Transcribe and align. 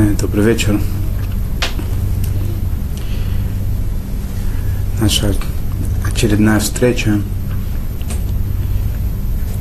Добрый 0.00 0.46
вечер. 0.46 0.80
Наша 4.98 5.34
очередная 6.06 6.58
встреча. 6.58 7.20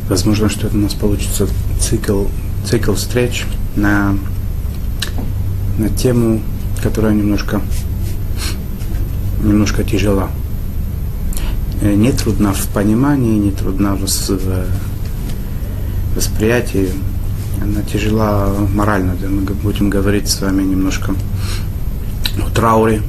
Возможно, 0.07 0.47
что 0.47 0.67
это 0.67 0.77
у 0.77 0.79
нас 0.79 0.93
получится 0.93 1.45
цикл, 1.81 2.27
цикл 2.65 2.93
встреч 2.93 3.43
на, 3.75 4.17
на 5.77 5.89
тему, 5.89 6.41
которая 6.81 7.13
немножко, 7.13 7.61
немножко 9.43 9.83
тяжела. 9.83 10.29
Э, 11.81 11.93
Не 11.93 12.13
трудна 12.13 12.53
в 12.53 12.65
понимании, 12.69 13.37
не 13.37 13.51
трудна 13.51 13.93
в, 13.95 14.05
в 14.05 14.65
восприятии, 16.15 16.91
она 17.61 17.81
тяжела 17.83 18.53
морально. 18.73 19.15
Мы 19.21 19.41
будем 19.41 19.89
говорить 19.89 20.27
с 20.27 20.41
вами 20.41 20.63
немножко 20.63 21.13
о 22.45 22.49
трауре, 22.49 23.01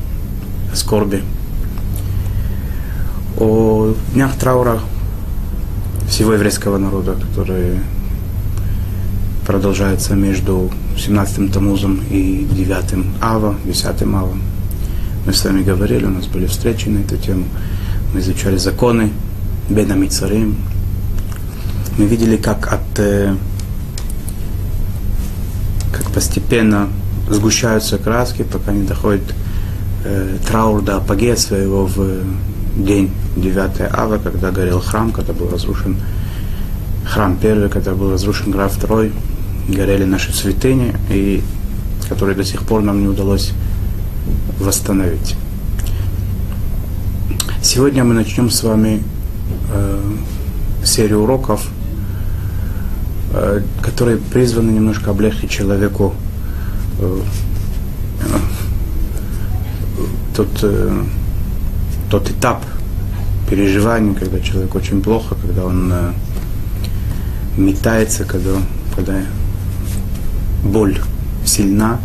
о 0.73 0.77
скорби, 0.77 1.23
о 3.39 3.95
днях 4.13 4.37
траура 4.37 4.81
всего 6.09 6.35
еврейского 6.35 6.79
народа, 6.79 7.15
которые 7.15 7.81
продолжаются 9.47 10.15
между 10.15 10.71
17-м 10.97 11.51
Тамузом 11.51 12.01
и 12.11 12.47
9-м 12.51 13.15
Ава, 13.21 13.57
10-м 13.65 14.17
Ава. 14.17 14.35
Мы 15.27 15.33
с 15.33 15.45
вами 15.45 15.63
говорили, 15.63 16.05
у 16.07 16.11
нас 16.11 16.27
были 16.27 16.47
встречи 16.47 16.89
на 16.89 16.99
эту 16.99 17.17
тему. 17.17 17.45
Мы 18.13 18.21
изучали 18.21 18.57
законы 18.57 19.11
Бена 19.69 19.95
Мицарим. 19.95 20.57
Мы 21.99 22.07
видели, 22.07 22.37
как 22.37 22.73
от 22.73 22.99
э, 22.99 23.37
постепенно 26.15 26.89
сгущаются 27.29 27.99
краски, 27.99 28.43
пока 28.43 28.73
не 28.73 28.85
доходит 28.85 29.35
э, 30.05 30.37
траур 30.47 30.83
до 30.83 30.97
апогея 30.97 31.37
своего 31.37 31.87
в 31.87 32.23
день 32.77 33.11
9 33.37 33.93
ава, 33.93 34.19
когда 34.19 34.51
горел 34.51 34.81
храм, 34.81 35.13
когда 35.13 35.33
был 35.33 35.49
разрушен 35.51 35.97
храм 37.05 37.37
первый, 37.37 37.69
когда 37.69 37.93
был 37.93 38.11
разрушен 38.13 38.51
граф 38.51 38.73
второй, 38.73 39.13
горели 39.69 40.05
наши 40.05 40.33
святыни, 40.33 40.95
и 41.11 41.43
которые 42.09 42.37
до 42.37 42.45
сих 42.45 42.63
пор 42.63 42.83
нам 42.83 43.01
не 43.01 43.09
удалось 43.09 43.53
восстановить. 44.59 45.37
Сегодня 47.63 48.05
мы 48.05 48.15
начнем 48.15 48.51
с 48.51 48.63
вами 48.63 49.03
э, 49.73 50.01
серию 50.85 51.23
уроков, 51.23 51.69
которые 53.83 54.17
призваны 54.17 54.71
немножко 54.71 55.11
облегчить 55.11 55.51
человеку 55.51 56.15
э, 56.99 57.21
тот, 60.37 60.49
э, 60.63 61.05
тот 62.11 62.31
этап 62.31 62.65
переживаний, 63.49 64.15
когда 64.15 64.41
человек 64.41 64.75
очень 64.75 65.03
плохо, 65.03 65.37
когда 65.41 65.65
он 65.65 65.93
э, 65.93 66.13
метается, 67.57 68.25
когда, 68.25 68.51
когда 68.95 69.15
боль 70.65 70.99
сильна, 71.45 71.99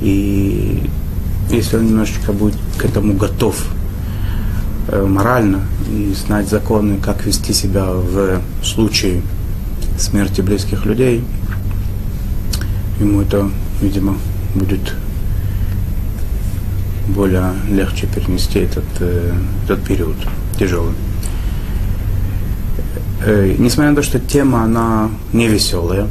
и 0.00 0.82
если 1.50 1.76
он 1.76 1.86
немножечко 1.86 2.32
будет 2.32 2.56
к 2.78 2.84
этому 2.84 3.14
готов 3.14 3.56
э, 4.88 5.04
морально 5.06 5.60
и 5.90 6.14
знать 6.14 6.48
законы, 6.48 6.98
как 6.98 7.24
вести 7.24 7.52
себя 7.52 7.86
в 7.86 8.40
случае 8.62 9.22
смерти 10.02 10.40
близких 10.40 10.84
людей, 10.84 11.24
ему 13.00 13.22
это, 13.22 13.50
видимо, 13.80 14.16
будет 14.54 14.94
более 17.08 17.52
легче 17.68 18.06
перенести 18.06 18.60
этот, 18.60 18.84
э, 19.00 19.32
этот 19.64 19.84
период 19.84 20.16
тяжелый. 20.58 20.94
Э, 23.24 23.54
несмотря 23.58 23.90
на 23.90 23.96
то, 23.96 24.02
что 24.02 24.18
тема, 24.18 24.64
она 24.64 25.10
не 25.32 25.48
веселая, 25.48 26.08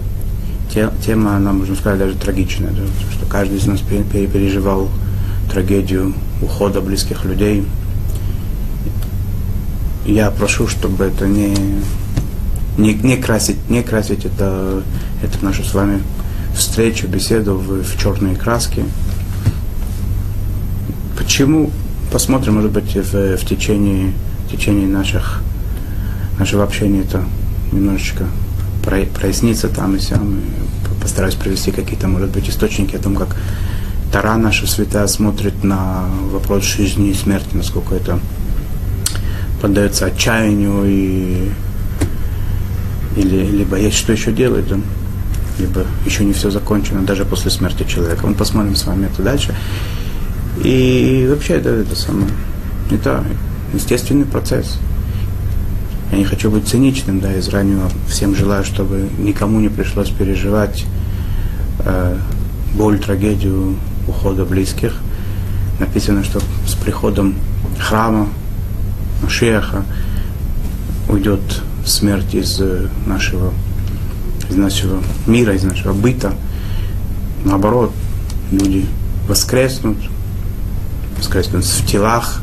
те, 0.73 0.89
тема, 1.05 1.35
она, 1.35 1.51
можно 1.51 1.75
сказать, 1.75 1.99
даже 1.99 2.15
трагичная, 2.15 2.71
да, 2.71 2.83
что 3.11 3.25
каждый 3.25 3.57
из 3.57 3.65
нас 3.65 3.81
переживал 3.81 4.89
трагедию 5.51 6.13
ухода 6.41 6.79
близких 6.79 7.25
людей. 7.25 7.65
Я 10.05 10.31
прошу, 10.31 10.67
чтобы 10.67 11.05
это 11.05 11.27
не, 11.27 11.55
не, 12.81 12.93
не 12.95 13.17
красить, 13.17 13.69
не 13.69 13.83
красить 13.83 14.25
это, 14.25 14.83
это 15.21 15.45
нашу 15.45 15.63
с 15.63 15.73
вами 15.73 16.01
встречу, 16.55 17.07
беседу 17.07 17.55
в, 17.55 17.83
в 17.83 17.99
черные 17.99 18.35
краски. 18.35 18.83
Почему? 21.17 21.71
Посмотрим, 22.11 22.55
может 22.55 22.71
быть, 22.71 22.95
в, 22.95 23.37
в 23.37 23.45
течение, 23.45 24.13
в 24.47 24.51
течение 24.51 24.87
наших, 24.87 25.41
нашего 26.39 26.63
общения 26.63 27.01
это 27.01 27.23
немножечко 27.71 28.25
прояснится 28.83 29.69
там 29.69 29.95
и 29.95 29.99
сям. 29.99 30.39
И 30.39 31.01
постараюсь 31.01 31.35
привести 31.35 31.71
какие-то, 31.71 32.07
может 32.07 32.31
быть, 32.31 32.49
источники 32.49 32.95
о 32.95 32.99
том, 32.99 33.15
как 33.15 33.35
Тара 34.11 34.35
наша 34.35 34.67
святая 34.67 35.07
смотрит 35.07 35.63
на 35.63 36.05
вопрос 36.31 36.63
жизни 36.63 37.09
и 37.09 37.13
смерти, 37.13 37.49
насколько 37.53 37.95
это 37.95 38.19
поддается 39.61 40.07
отчаянию 40.07 40.83
и 40.85 41.51
или 43.15 43.45
либо 43.45 43.77
есть 43.77 43.97
что 43.97 44.11
еще 44.11 44.31
делать, 44.31 44.67
да? 44.67 44.77
либо 45.59 45.85
еще 46.05 46.25
не 46.25 46.33
все 46.33 46.49
закончено, 46.49 47.01
даже 47.03 47.25
после 47.25 47.51
смерти 47.51 47.83
человека. 47.83 48.25
Мы 48.25 48.33
посмотрим 48.33 48.75
с 48.75 48.85
вами 48.85 49.07
это 49.07 49.21
дальше. 49.21 49.55
И 50.63 51.27
вообще 51.29 51.53
это, 51.55 51.69
это 51.69 51.95
самое, 51.95 52.27
это 52.89 53.23
естественный 53.73 54.25
процесс. 54.25 54.79
Я 56.11 56.17
не 56.17 56.25
хочу 56.25 56.51
быть 56.51 56.67
циничным, 56.67 57.21
да, 57.21 57.33
из 57.33 57.47
раннего 57.47 57.89
всем 58.07 58.35
желаю, 58.35 58.65
чтобы 58.65 59.07
никому 59.17 59.61
не 59.61 59.69
пришлось 59.69 60.09
переживать 60.09 60.85
э, 61.79 62.17
боль, 62.75 62.99
трагедию 62.99 63.77
ухода 64.07 64.43
близких. 64.43 64.93
Написано, 65.79 66.23
что 66.23 66.41
с 66.67 66.73
приходом 66.73 67.35
храма, 67.79 68.27
Машеха, 69.23 69.85
уйдет 71.07 71.41
смерть 71.85 72.33
из 72.33 72.61
нашего, 73.05 73.51
из 74.49 74.55
нашего 74.55 75.01
мира, 75.27 75.53
из 75.53 75.63
нашего 75.63 75.93
быта. 75.93 76.33
Наоборот, 77.43 77.91
люди 78.51 78.85
воскреснут, 79.27 79.97
воскреснут 81.17 81.63
в 81.65 81.85
телах 81.85 82.41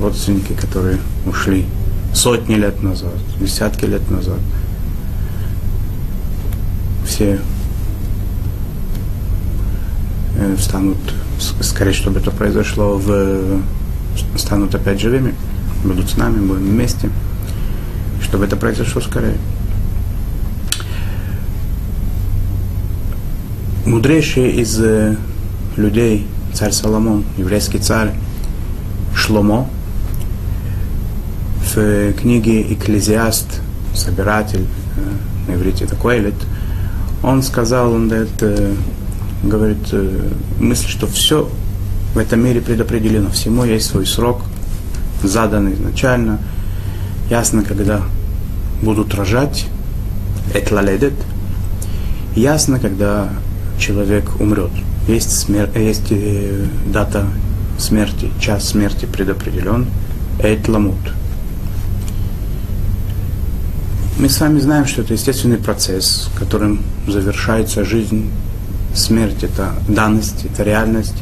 родственники, 0.00 0.52
которые 0.52 0.98
ушли 1.26 1.66
сотни 2.14 2.54
лет 2.54 2.82
назад, 2.82 3.14
десятки 3.40 3.84
лет 3.84 4.08
назад. 4.10 4.38
Все 7.06 7.40
встанут, 10.56 10.98
скорее, 11.60 11.92
чтобы 11.92 12.20
это 12.20 12.30
произошло, 12.30 12.96
в, 12.96 13.60
станут 14.36 14.74
опять 14.74 15.00
живыми, 15.00 15.34
будут 15.84 16.10
с 16.10 16.16
нами, 16.16 16.38
будем 16.46 16.68
вместе, 16.68 17.10
чтобы 18.28 18.44
это 18.44 18.56
произошло 18.56 19.00
скорее. 19.00 19.36
Мудрейший 23.86 24.50
из 24.52 24.80
людей, 25.76 26.26
царь 26.52 26.72
Соломон, 26.72 27.24
еврейский 27.38 27.78
царь 27.78 28.12
Шломо, 29.14 29.68
в 31.74 32.12
книге 32.12 32.72
«Экклезиаст», 32.74 33.60
собиратель, 33.94 34.66
на 35.46 35.54
иврите 35.54 35.86
такой 35.86 36.18
лет, 36.18 36.34
он 37.22 37.42
сказал, 37.42 37.92
он 37.92 38.08
дает 38.08 38.30
говорит 39.42 39.88
э, 39.92 40.30
мысль, 40.58 40.88
что 40.88 41.06
все 41.06 41.48
в 42.14 42.18
этом 42.18 42.44
мире 42.44 42.60
предопределено, 42.60 43.30
всему 43.30 43.64
есть 43.64 43.86
свой 43.86 44.06
срок, 44.06 44.42
заданный 45.22 45.74
изначально. 45.74 46.38
Ясно, 47.30 47.62
когда 47.62 48.02
будут 48.82 49.14
рожать, 49.14 49.66
этлаледет, 50.54 51.14
ясно, 52.34 52.78
когда 52.78 53.30
человек 53.78 54.40
умрет. 54.40 54.70
Есть, 55.06 55.32
смер... 55.32 55.70
есть 55.76 56.10
э, 56.10 56.66
дата 56.92 57.26
смерти, 57.78 58.30
час 58.40 58.68
смерти 58.68 59.06
предопределен, 59.06 59.86
этламут. 60.40 60.98
Мы 64.18 64.28
с 64.28 64.40
вами 64.40 64.58
знаем, 64.58 64.84
что 64.84 65.02
это 65.02 65.14
естественный 65.14 65.58
процесс, 65.58 66.28
которым 66.36 66.82
завершается 67.06 67.84
жизнь 67.84 68.30
смерть 68.94 69.44
это 69.44 69.74
данность, 69.88 70.44
это 70.44 70.64
реальность. 70.64 71.14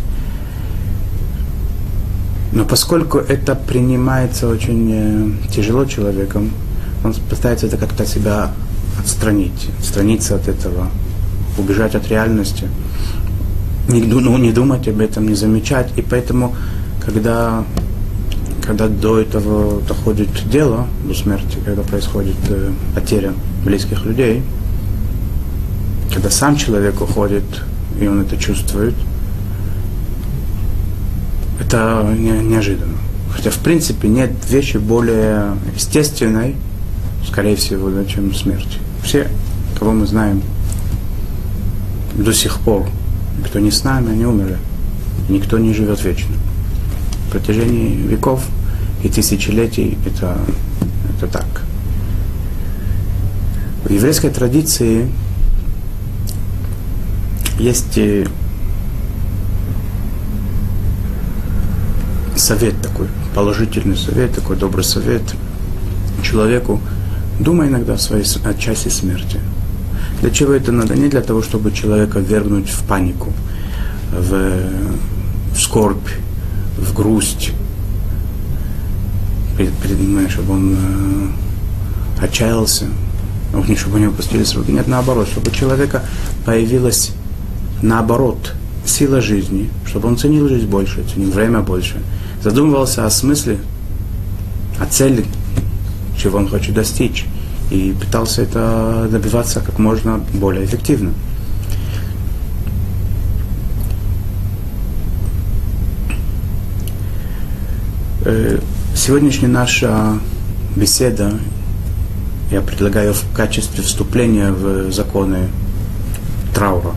Но 2.53 2.65
поскольку 2.65 3.19
это 3.19 3.55
принимается 3.55 4.49
очень 4.49 4.91
э, 4.93 5.51
тяжело 5.53 5.85
человеком, 5.85 6.51
он 7.07 7.15
пытается 7.15 7.67
это 7.67 7.77
как-то 7.77 8.07
себя 8.07 8.51
отстранить, 8.99 9.69
отстраниться 9.79 10.37
от 10.37 10.49
этого, 10.49 10.89
убежать 11.59 11.95
от 11.95 12.09
реальности. 12.09 12.69
не, 13.89 14.03
ну, 14.03 14.37
не 14.39 14.53
думать 14.53 14.89
об 14.89 15.01
этом, 15.01 15.29
не 15.29 15.35
замечать. 15.35 15.91
И 15.97 16.03
поэтому, 16.03 16.55
когда, 17.05 17.65
когда 18.67 18.89
до 18.89 19.19
этого 19.21 19.81
доходит 19.83 20.29
дело, 20.51 20.87
до 21.07 21.15
смерти, 21.15 21.59
когда 21.65 21.83
происходит 21.83 22.37
э, 22.49 22.73
потеря 22.95 23.33
близких 23.65 24.05
людей, 24.05 24.43
когда 26.13 26.31
сам 26.31 26.57
человек 26.57 27.01
уходит, 27.01 27.45
и 28.01 28.07
он 28.09 28.23
это 28.23 28.37
чувствует, 28.37 28.95
это 31.61 32.15
не, 32.19 32.31
неожиданно. 32.31 32.97
Хотя, 33.31 33.51
в 33.51 33.59
принципе, 33.59 34.09
нет 34.09 34.31
вещи 34.49 34.79
более 34.79 35.57
естественной, 35.75 36.57
скорее 37.27 37.57
всего, 37.57 37.91
да, 37.91 38.05
чем 38.05 38.35
смерть. 38.35 38.79
Все, 39.03 39.29
кого 39.79 39.93
мы 39.93 40.07
знаем 40.07 40.43
до 42.15 42.33
сих 42.33 42.61
пор, 42.61 42.89
кто 43.45 43.59
не 43.59 43.71
с 43.71 43.85
нами, 43.85 44.13
они 44.13 44.25
умерли. 44.25 44.59
Никто 45.29 45.59
не 45.59 45.75
живет 45.75 46.03
вечно. 46.03 46.35
В 47.29 47.33
протяжении 47.33 47.95
веков 47.95 48.45
и 49.03 49.09
тысячелетий 49.09 49.99
это, 50.07 50.39
это 51.17 51.27
так. 51.27 51.63
В 53.85 53.91
еврейской 53.91 54.31
традиции 54.31 55.11
есть 57.59 57.99
э, 57.99 58.27
совет 62.37 62.81
такой, 62.83 63.09
положительный 63.35 63.97
совет, 63.97 64.35
такой 64.35 64.57
добрый 64.57 64.85
совет 64.85 65.23
человеку, 66.23 66.81
думай 67.41 67.69
иногда 67.69 67.95
о 67.95 67.99
своей 67.99 68.25
о 68.45 68.55
часе 68.55 68.91
смерти. 68.91 69.41
Для 70.21 70.31
чего 70.31 70.53
это 70.53 70.73
надо? 70.73 70.95
Не 70.95 71.09
для 71.09 71.21
того, 71.21 71.43
чтобы 71.43 71.73
человека 71.73 72.19
вергнуть 72.19 72.69
в 72.69 72.83
панику, 72.85 73.33
в, 74.13 74.61
в 75.55 75.61
скорбь, 75.61 76.09
в 76.79 76.95
грусть, 76.95 77.53
чтобы 80.29 80.53
он 80.53 80.77
э, 82.21 82.25
отчаялся, 82.25 82.87
чтобы 83.77 83.97
у 83.97 83.99
него 83.99 84.13
опустились 84.13 84.55
руки. 84.55 84.71
Нет, 84.71 84.87
наоборот, 84.87 85.29
чтобы 85.29 85.51
у 85.51 85.55
человека 85.55 86.03
появилась, 86.45 87.13
наоборот, 87.83 88.55
сила 88.85 89.21
жизни, 89.21 89.71
чтобы 89.87 90.09
он 90.09 90.17
ценил 90.17 90.49
жизнь 90.49 90.67
больше, 90.67 91.05
ценил 91.13 91.31
время 91.31 91.61
больше, 91.61 91.97
задумывался 92.43 93.07
о 93.07 93.11
смысле, 93.11 93.59
о 94.79 94.87
цели, 94.87 95.25
чего 96.17 96.39
он 96.39 96.49
хочет 96.49 96.75
достичь, 96.75 97.27
и 97.71 97.95
пытался 97.99 98.43
это 98.43 99.09
добиваться 99.11 99.61
как 99.61 99.79
можно 99.79 100.21
более 100.35 100.65
эффективно. 100.65 101.13
Э, 108.25 108.59
сегодняшняя 108.95 109.49
наша 109.49 110.19
беседа 110.75 111.35
я 112.51 112.61
предлагаю 112.61 113.15
в 113.15 113.25
качестве 113.35 113.85
вступления 113.85 114.51
в 114.51 114.91
законы 114.93 115.49
траура. 116.55 116.93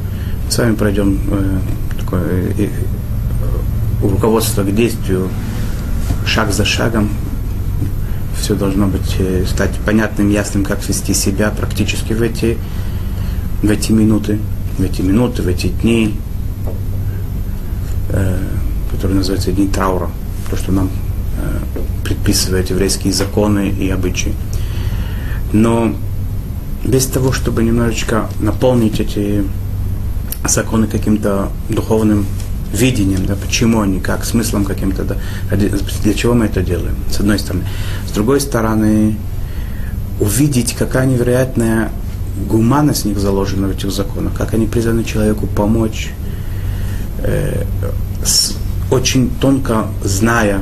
Мы 0.46 0.52
с 0.52 0.58
вами 0.58 0.76
пройдем 0.76 1.20
э, 1.32 1.60
такое 2.00 2.54
э, 2.58 2.70
руководство 4.02 4.64
к 4.64 4.74
действию 4.74 5.30
шаг 6.26 6.52
за 6.52 6.66
шагом, 6.66 7.10
все 8.50 8.56
должно 8.56 8.88
быть, 8.88 9.16
э, 9.20 9.46
стать 9.46 9.78
понятным, 9.86 10.32
ясным, 10.32 10.64
как 10.64 10.84
вести 10.90 11.14
себя 11.14 11.52
практически 11.52 12.14
в 12.14 12.22
эти, 12.24 12.58
в 13.62 13.70
эти 13.70 13.92
минуты, 13.92 14.40
в 14.80 14.82
эти 14.82 15.04
минуты, 15.04 15.44
в 15.44 15.48
эти 15.48 15.68
дни, 15.68 16.16
э, 18.10 18.40
которые 18.90 19.18
называются 19.18 19.52
дни 19.52 19.68
траура, 19.68 20.10
то, 20.50 20.58
что 20.58 20.72
нам 20.72 20.90
э, 21.38 21.60
предписывают 22.04 22.72
еврейские 22.72 23.14
законы 23.14 23.70
и 23.70 23.88
обычаи. 23.92 24.34
Но 25.54 25.94
без 26.84 27.06
того, 27.06 27.32
чтобы 27.32 27.62
немножечко 27.62 28.32
наполнить 28.40 29.00
эти 29.00 29.44
законы 30.44 30.88
каким-то 30.88 31.50
духовным 31.70 32.26
видением, 32.74 33.26
да, 33.26 33.36
почему 33.36 33.82
они, 33.82 34.00
как, 34.00 34.26
смыслом 34.26 34.66
каким-то, 34.66 35.04
да, 35.04 35.16
для 35.56 36.14
чего 36.14 36.34
мы 36.34 36.46
это 36.46 36.62
делаем, 36.62 36.96
с 37.12 37.20
одной 37.20 37.40
стороны. 37.40 37.66
С 38.08 38.12
другой 38.12 38.42
стороны, 38.42 39.18
увидеть, 40.20 40.76
какая 40.76 41.06
невероятная 41.06 41.92
гуманность 42.48 43.04
в 43.04 43.06
них 43.06 43.20
заложена 43.20 43.68
в 43.68 43.72
этих 43.72 43.92
законах, 43.92 44.34
как 44.34 44.54
они 44.54 44.68
призваны 44.68 45.04
человеку 45.04 45.48
помочь, 45.48 46.12
э, 47.24 47.66
с, 48.24 48.56
очень 48.92 49.30
тонко 49.40 49.88
зная 50.04 50.62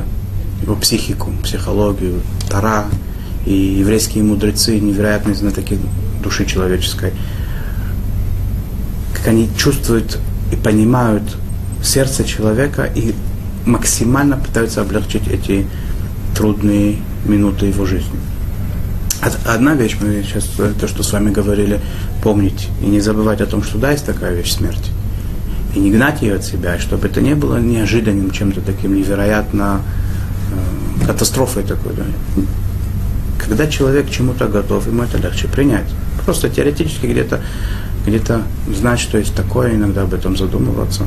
его 0.62 0.74
психику, 0.76 1.30
психологию, 1.42 2.20
Тара 2.48 2.86
и 3.46 3.52
еврейские 3.52 4.24
мудрецы, 4.24 4.78
невероятные 4.78 5.34
знатоки 5.34 5.78
души 6.22 6.46
человеческой, 6.46 7.12
как 9.14 9.28
они 9.28 9.48
чувствуют 9.56 10.18
и 10.52 10.56
понимают 10.56 11.22
сердце 11.82 12.24
человека 12.24 12.84
и 12.84 13.14
максимально 13.66 14.36
пытаются 14.36 14.80
облегчить 14.80 15.28
эти 15.28 15.66
трудные 16.36 16.96
минуты 17.24 17.66
его 17.66 17.86
жизни. 17.86 18.18
Одна 19.44 19.74
вещь, 19.74 19.96
мы 20.00 20.22
сейчас 20.22 20.44
то, 20.80 20.86
что 20.86 21.02
с 21.02 21.12
вами 21.12 21.30
говорили, 21.30 21.80
помнить 22.22 22.68
и 22.80 22.86
не 22.86 23.00
забывать 23.00 23.40
о 23.40 23.46
том, 23.46 23.62
что 23.62 23.78
да, 23.78 23.90
есть 23.90 24.06
такая 24.06 24.34
вещь 24.34 24.52
смерть. 24.52 24.90
И 25.74 25.80
не 25.80 25.90
гнать 25.90 26.22
ее 26.22 26.36
от 26.36 26.44
себя, 26.44 26.78
чтобы 26.78 27.08
это 27.08 27.20
не 27.20 27.34
было 27.34 27.58
неожиданным 27.58 28.30
чем-то 28.30 28.60
таким 28.60 28.94
невероятно 28.94 29.82
э, 31.02 31.06
катастрофой 31.06 31.64
такой. 31.64 31.92
Да. 31.94 32.04
Когда 33.38 33.66
человек 33.66 34.06
к 34.06 34.10
чему-то 34.10 34.46
готов, 34.46 34.86
ему 34.86 35.02
это 35.02 35.18
легче 35.18 35.48
принять. 35.48 35.88
Просто 36.24 36.48
теоретически 36.48 37.06
где-то 37.06 37.40
где 38.06 38.22
знать, 38.74 39.00
что 39.00 39.18
есть 39.18 39.34
такое, 39.34 39.74
иногда 39.74 40.02
об 40.02 40.14
этом 40.14 40.36
задумываться 40.36 41.04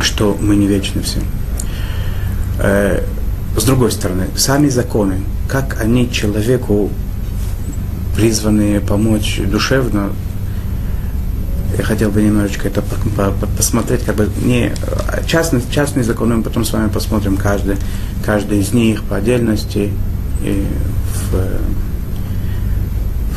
что 0.00 0.36
мы 0.40 0.56
не 0.56 0.66
вечны 0.66 1.02
все. 1.02 1.20
Э, 2.58 3.04
с 3.56 3.64
другой 3.64 3.90
стороны, 3.90 4.28
сами 4.36 4.68
законы, 4.68 5.20
как 5.48 5.80
они 5.80 6.10
человеку 6.10 6.90
призваны 8.14 8.80
помочь 8.80 9.40
душевно, 9.46 10.10
я 11.76 11.84
хотел 11.84 12.10
бы 12.10 12.22
немножечко 12.22 12.68
это 12.68 12.82
посмотреть, 13.56 14.04
как 14.04 14.16
бы 14.16 14.28
не 14.42 14.72
частные, 15.26 15.62
частные 15.70 16.02
законы, 16.02 16.36
мы 16.36 16.42
потом 16.42 16.64
с 16.64 16.72
вами 16.72 16.88
посмотрим 16.88 17.36
каждый, 17.36 17.76
каждый 18.24 18.58
из 18.60 18.72
них 18.72 19.04
по 19.04 19.16
отдельности 19.16 19.92
и 20.42 20.66
в, 21.30 21.36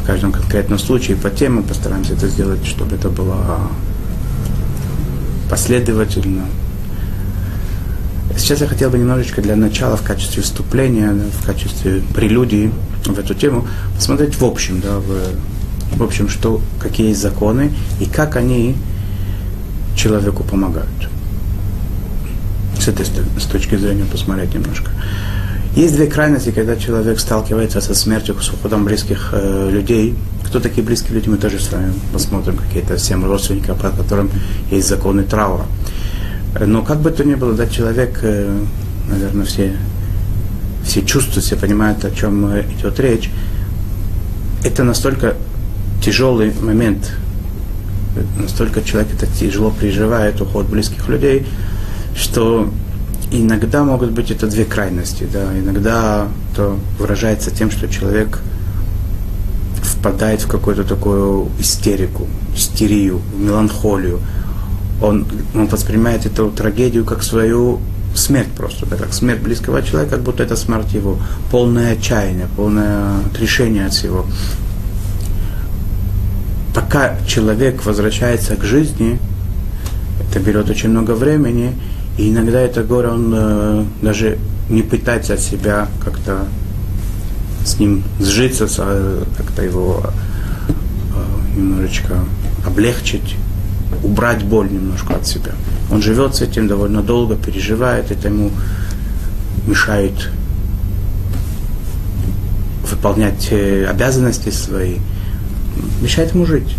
в 0.01 0.05
каждом 0.05 0.31
конкретном 0.31 0.79
случае 0.79 1.17
по 1.17 1.29
теме 1.29 1.61
постараемся 1.61 2.13
это 2.13 2.27
сделать, 2.27 2.65
чтобы 2.65 2.95
это 2.95 3.09
было 3.09 3.69
последовательно. 5.51 6.45
Сейчас 8.37 8.61
я 8.61 8.67
хотел 8.67 8.89
бы 8.89 8.97
немножечко 8.97 9.41
для 9.41 9.57
начала 9.57 9.97
в 9.97 10.01
качестве 10.01 10.41
вступления, 10.41 11.11
в 11.11 11.45
качестве 11.45 12.01
прелюдии 12.15 12.71
в 13.05 13.19
эту 13.19 13.35
тему 13.35 13.67
посмотреть 13.93 14.39
в 14.39 14.45
общем, 14.45 14.79
да, 14.79 14.99
в, 14.99 15.97
в 15.97 16.03
общем, 16.03 16.29
что, 16.29 16.61
какие 16.79 17.09
есть 17.09 17.21
законы 17.21 17.73
и 17.99 18.05
как 18.05 18.37
они 18.37 18.77
человеку 19.97 20.43
помогают. 20.43 21.09
С 22.79 22.87
этой 22.87 23.05
с 23.05 23.43
точки 23.43 23.75
зрения 23.75 24.05
посмотреть 24.05 24.53
немножко. 24.53 24.89
Есть 25.75 25.95
две 25.95 26.07
крайности, 26.07 26.51
когда 26.51 26.77
человек 26.77 27.19
сталкивается 27.19 27.81
со 27.81 27.93
смертью, 27.93 28.41
с 28.41 28.49
уходом 28.49 28.85
близких 28.85 29.31
э, 29.33 29.69
людей, 29.69 30.15
кто 30.51 30.59
такие 30.59 30.83
близкие 30.83 31.13
люди, 31.13 31.29
мы 31.29 31.37
тоже 31.37 31.61
с 31.61 31.71
вами 31.71 31.93
посмотрим, 32.11 32.57
какие-то 32.57 32.97
всем 32.97 33.23
родственники, 33.23 33.67
по 33.67 33.89
которым 33.89 34.29
есть 34.69 34.85
законы 34.85 35.23
траура. 35.23 35.65
Но 36.59 36.81
как 36.81 36.99
бы 36.99 37.09
то 37.09 37.23
ни 37.23 37.35
было, 37.35 37.53
да, 37.53 37.67
человек, 37.67 38.19
э, 38.21 38.59
наверное, 39.09 39.45
все, 39.45 39.77
все 40.83 41.05
чувствуют, 41.05 41.45
все 41.45 41.55
понимают, 41.55 42.03
о 42.03 42.11
чем 42.11 42.45
идет 42.59 42.99
речь. 42.99 43.31
Это 44.65 44.83
настолько 44.83 45.37
тяжелый 46.03 46.51
момент, 46.59 47.13
настолько 48.37 48.83
человек 48.83 49.13
это 49.13 49.27
тяжело 49.27 49.71
переживает, 49.71 50.41
уход 50.41 50.65
близких 50.65 51.07
людей, 51.07 51.47
что 52.13 52.69
иногда 53.31 53.85
могут 53.85 54.11
быть 54.11 54.31
это 54.31 54.47
две 54.47 54.65
крайности. 54.65 55.25
Да. 55.31 55.57
Иногда 55.57 56.27
это 56.51 56.75
выражается 56.99 57.51
тем, 57.51 57.71
что 57.71 57.87
человек 57.87 58.41
впадает 60.01 60.41
в 60.41 60.47
какую-то 60.47 60.83
такую 60.83 61.49
истерику, 61.59 62.27
истерию, 62.55 63.21
меланхолию. 63.37 64.19
Он, 64.99 65.27
он 65.53 65.67
воспринимает 65.67 66.25
эту 66.25 66.49
трагедию 66.49 67.05
как 67.05 67.21
свою 67.21 67.79
смерть 68.15 68.49
просто, 68.57 68.87
как 68.87 69.13
смерть 69.13 69.41
близкого 69.41 69.83
человека, 69.83 70.15
как 70.15 70.23
будто 70.23 70.41
это 70.43 70.55
смерть 70.55 70.93
его, 70.93 71.17
полное 71.51 71.93
отчаяние, 71.93 72.47
полное 72.55 73.19
отрешение 73.27 73.85
от 73.85 73.93
всего. 73.93 74.25
Пока 76.73 77.15
человек 77.27 77.85
возвращается 77.85 78.55
к 78.55 78.63
жизни, 78.63 79.19
Это 80.29 80.39
берет 80.39 80.69
очень 80.69 80.89
много 80.89 81.11
времени, 81.11 81.73
и 82.17 82.29
иногда 82.29 82.61
это 82.61 82.83
горе, 82.83 83.09
он 83.09 83.33
э, 83.35 83.83
даже 84.01 84.37
не 84.69 84.81
пытается 84.81 85.33
от 85.33 85.41
себя 85.41 85.89
как-то 86.05 86.45
с 87.63 87.79
ним 87.79 88.03
сжиться, 88.19 88.67
э, 88.77 89.23
как-то 89.37 89.63
его 89.63 90.03
э, 90.05 91.57
немножечко 91.57 92.19
облегчить, 92.65 93.35
убрать 94.03 94.43
боль 94.43 94.71
немножко 94.71 95.15
от 95.15 95.27
себя. 95.27 95.51
Он 95.91 96.01
живет 96.01 96.35
с 96.35 96.41
этим 96.41 96.67
довольно 96.67 97.01
долго, 97.01 97.35
переживает, 97.35 98.11
это 98.11 98.27
ему 98.29 98.51
мешает 99.67 100.29
выполнять 102.89 103.47
э, 103.51 103.85
обязанности 103.85 104.49
свои, 104.49 104.97
мешает 106.01 106.33
ему 106.33 106.45
жить. 106.45 106.75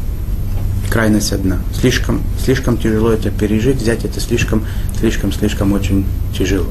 Крайность 0.91 1.33
одна. 1.33 1.59
Слишком, 1.79 2.21
слишком 2.43 2.77
тяжело 2.77 3.11
это 3.11 3.31
пережить, 3.31 3.77
взять 3.77 4.05
это 4.05 4.21
слишком, 4.21 4.65
слишком, 4.99 5.33
слишком 5.33 5.73
очень 5.73 6.05
тяжело. 6.37 6.69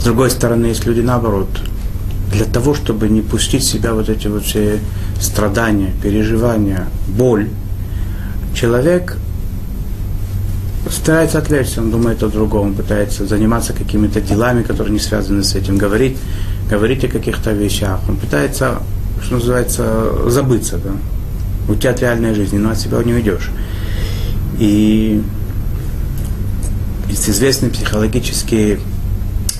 С 0.00 0.04
другой 0.04 0.30
стороны, 0.30 0.66
есть 0.66 0.86
люди 0.86 1.00
наоборот, 1.00 1.48
для 2.32 2.44
того, 2.44 2.74
чтобы 2.74 3.08
не 3.08 3.22
пустить 3.22 3.62
в 3.62 3.66
себя 3.66 3.94
вот 3.94 4.08
эти 4.08 4.28
вот 4.28 4.44
все 4.44 4.78
страдания, 5.20 5.92
переживания, 6.02 6.86
боль, 7.08 7.48
человек 8.54 9.16
старается 10.88 11.38
отвлечься, 11.38 11.80
он 11.80 11.90
думает 11.90 12.22
о 12.22 12.28
другом, 12.28 12.74
пытается 12.74 13.26
заниматься 13.26 13.72
какими-то 13.72 14.20
делами, 14.20 14.62
которые 14.62 14.92
не 14.92 14.98
связаны 14.98 15.42
с 15.42 15.54
этим, 15.54 15.76
говорить, 15.76 16.16
говорить 16.68 17.04
о 17.04 17.08
каких-то 17.08 17.52
вещах, 17.52 18.00
он 18.08 18.16
пытается, 18.16 18.78
что 19.22 19.34
называется, 19.34 20.30
забыться, 20.30 20.78
да, 20.78 20.92
уйти 21.68 21.88
от 21.88 22.00
реальной 22.00 22.34
жизни, 22.34 22.58
но 22.58 22.70
от 22.70 22.78
себя 22.78 23.02
не 23.04 23.12
уйдешь. 23.12 23.50
И 24.58 25.22
есть 27.08 27.28
известный 27.28 27.70
психологический 27.70 28.78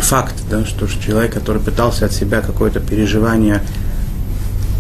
факт, 0.01 0.35
да, 0.51 0.65
что 0.65 0.87
человек, 0.87 1.35
который 1.35 1.61
пытался 1.61 2.07
от 2.07 2.13
себя 2.13 2.41
какое-то 2.41 2.81
переживание 2.81 3.63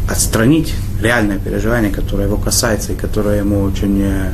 отстранить, 0.08 0.74
реальное 1.00 1.38
переживание, 1.38 1.90
которое 1.90 2.24
его 2.26 2.36
касается 2.36 2.92
и 2.92 2.96
которое 2.96 3.38
ему 3.38 3.62
очень 3.62 4.02
э, 4.02 4.32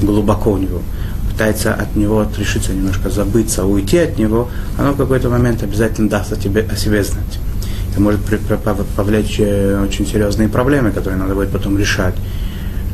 глубоко 0.00 0.52
у 0.52 0.58
него, 0.58 0.82
пытается 1.30 1.74
от 1.74 1.96
него 1.96 2.20
отрешиться, 2.20 2.72
немножко 2.72 3.08
забыться, 3.08 3.64
уйти 3.64 3.98
от 3.98 4.18
него, 4.18 4.48
оно 4.78 4.92
в 4.92 4.96
какой-то 4.96 5.30
момент 5.30 5.62
обязательно 5.62 6.08
даст 6.10 6.32
о, 6.32 6.36
тебе, 6.36 6.66
о 6.70 6.76
себе 6.76 7.04
знать. 7.04 7.38
Это 7.90 8.00
может 8.00 8.20
повлечь 8.96 9.36
э, 9.38 9.80
очень 9.84 10.06
серьезные 10.06 10.48
проблемы, 10.48 10.90
которые 10.90 11.18
надо 11.18 11.34
будет 11.34 11.50
потом 11.50 11.78
решать. 11.78 12.14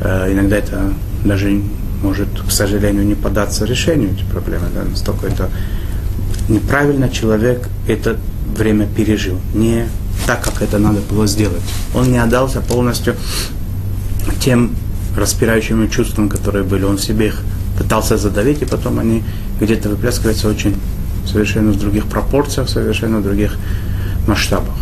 Э, 0.01 0.31
иногда 0.33 0.57
это 0.57 0.93
даже 1.25 1.63
может, 2.03 2.29
к 2.47 2.51
сожалению, 2.51 3.05
не 3.05 3.15
податься 3.15 3.65
решению 3.65 4.13
эти 4.13 4.23
проблемы. 4.25 4.67
Да? 4.75 4.85
Настолько 4.85 5.27
это 5.27 5.49
неправильно 6.49 7.09
человек 7.09 7.69
это 7.87 8.17
время 8.57 8.87
пережил. 8.87 9.39
Не 9.55 9.87
так, 10.27 10.43
как 10.43 10.63
это 10.63 10.79
надо 10.79 11.01
было 11.11 11.27
сделать. 11.27 11.63
Он 11.95 12.11
не 12.11 12.19
отдался 12.19 12.61
полностью 12.61 13.15
тем 14.41 14.75
распирающим 15.17 15.89
чувствам, 15.91 16.29
которые 16.29 16.65
были. 16.65 16.85
Он 16.85 16.97
в 16.97 17.03
себе 17.03 17.29
их 17.29 17.43
пытался 17.79 18.17
задавить, 18.17 18.63
и 18.63 18.65
потом 18.65 18.99
они 18.99 19.23
где-то 19.61 19.89
выплескиваются 19.89 20.49
очень 20.49 20.77
совершенно 21.27 21.73
в 21.73 21.79
других 21.79 22.07
пропорциях, 22.07 22.69
совершенно 22.69 23.19
в 23.19 23.23
других 23.23 23.57
масштабах. 24.27 24.75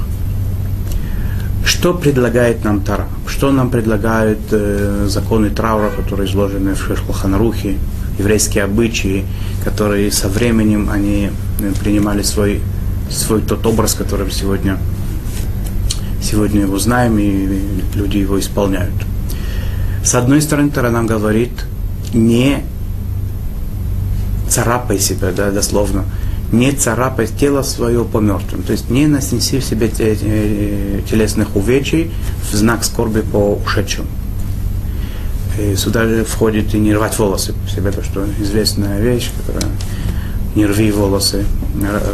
Что 1.64 1.94
предлагает 1.94 2.64
нам 2.64 2.80
Тара? 2.80 3.06
Что 3.26 3.50
нам 3.50 3.70
предлагают 3.70 4.38
э, 4.52 5.06
законы 5.08 5.50
траура, 5.50 5.90
которые 5.90 6.28
изложены 6.28 6.74
в 6.74 6.82
Шешхуханрухе, 6.82 7.76
еврейские 8.18 8.64
обычаи, 8.64 9.24
которые 9.64 10.10
со 10.10 10.28
временем 10.28 10.90
они 10.90 11.30
э, 11.60 11.72
принимали 11.80 12.22
свой, 12.22 12.60
свой 13.10 13.42
тот 13.42 13.66
образ, 13.66 13.94
который 13.94 14.30
сегодня, 14.30 14.78
сегодня 16.22 16.62
его 16.62 16.78
знаем, 16.78 17.18
и 17.18 17.48
люди 17.94 18.18
его 18.18 18.38
исполняют. 18.38 18.94
С 20.04 20.14
одной 20.14 20.40
стороны, 20.40 20.70
Тара 20.70 20.90
нам 20.90 21.06
говорит, 21.06 21.50
не 22.14 22.62
царапай 24.48 24.98
себя, 24.98 25.32
да, 25.32 25.50
дословно, 25.50 26.04
не 26.52 26.72
царапай 26.72 27.26
тело 27.26 27.62
свое 27.62 28.04
по 28.04 28.18
мертвым. 28.18 28.62
То 28.62 28.72
есть 28.72 28.88
не 28.90 29.06
наснеси 29.06 29.58
в 29.58 29.64
себе 29.64 29.88
телесных 29.88 31.56
увечий 31.56 32.12
в 32.50 32.54
знак 32.54 32.84
скорби 32.84 33.20
по 33.20 33.54
ушедшим. 33.54 34.06
И 35.58 35.74
сюда 35.76 36.04
же 36.04 36.24
входит 36.24 36.74
и 36.74 36.78
не 36.78 36.94
рвать 36.94 37.18
волосы 37.18 37.54
по 37.54 37.70
себе, 37.70 37.90
то 37.90 38.02
что 38.02 38.24
известная 38.40 39.00
вещь, 39.00 39.30
которая 39.38 39.70
не 40.54 40.66
рви 40.66 40.90
волосы, 40.90 41.44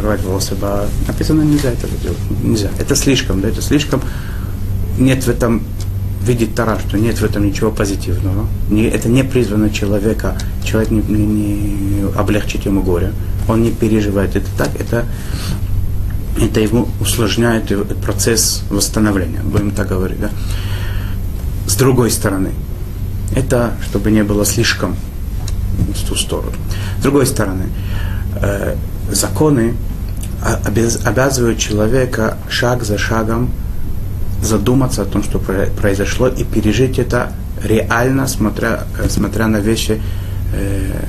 рвать 0.01 0.21
волосы, 0.23 0.55
ба, 0.55 0.85
написано 1.07 1.41
нельзя 1.41 1.71
это 1.71 1.87
делать, 2.01 2.17
нельзя. 2.43 2.69
Это 2.79 2.95
слишком, 2.95 3.41
да, 3.41 3.49
это 3.49 3.61
слишком, 3.61 4.01
нет 4.97 5.23
в 5.23 5.29
этом 5.29 5.63
видит 6.23 6.55
Тара, 6.55 6.79
что 6.79 6.97
нет 6.97 7.19
в 7.19 7.23
этом 7.23 7.45
ничего 7.45 7.71
позитивного. 7.71 8.47
Не, 8.69 8.85
это 8.85 9.09
не 9.09 9.23
призвано 9.23 9.69
человека, 9.69 10.37
человек 10.63 10.91
не, 10.91 11.01
не, 11.01 11.25
не 11.25 12.11
облегчит 12.15 12.65
ему 12.65 12.81
горе. 12.81 13.11
Он 13.47 13.61
не 13.61 13.71
переживает 13.71 14.35
это 14.35 14.47
так, 14.57 14.69
это, 14.79 15.05
это 16.39 16.59
ему 16.61 16.87
усложняет 17.01 17.71
процесс 18.01 18.63
восстановления, 18.69 19.41
будем 19.43 19.71
так 19.71 19.89
говорить. 19.89 20.19
Да? 20.19 20.29
С 21.67 21.75
другой 21.75 22.09
стороны, 22.09 22.51
это 23.35 23.73
чтобы 23.83 24.11
не 24.11 24.23
было 24.23 24.45
слишком 24.45 24.95
в 25.77 26.07
ту 26.07 26.15
сторону. 26.15 26.53
С 26.99 27.01
другой 27.01 27.25
стороны, 27.25 27.65
э, 28.41 28.75
законы 29.11 29.75
обязывают 31.05 31.57
человека 31.57 32.37
шаг 32.49 32.83
за 32.83 32.97
шагом 32.97 33.49
задуматься 34.41 35.03
о 35.03 35.05
том, 35.05 35.23
что 35.23 35.39
произошло, 35.39 36.27
и 36.27 36.43
пережить 36.43 36.99
это 36.99 37.31
реально, 37.63 38.27
смотря, 38.27 38.83
смотря 39.07 39.47
на 39.47 39.57
вещи 39.57 40.01
э, 40.53 41.05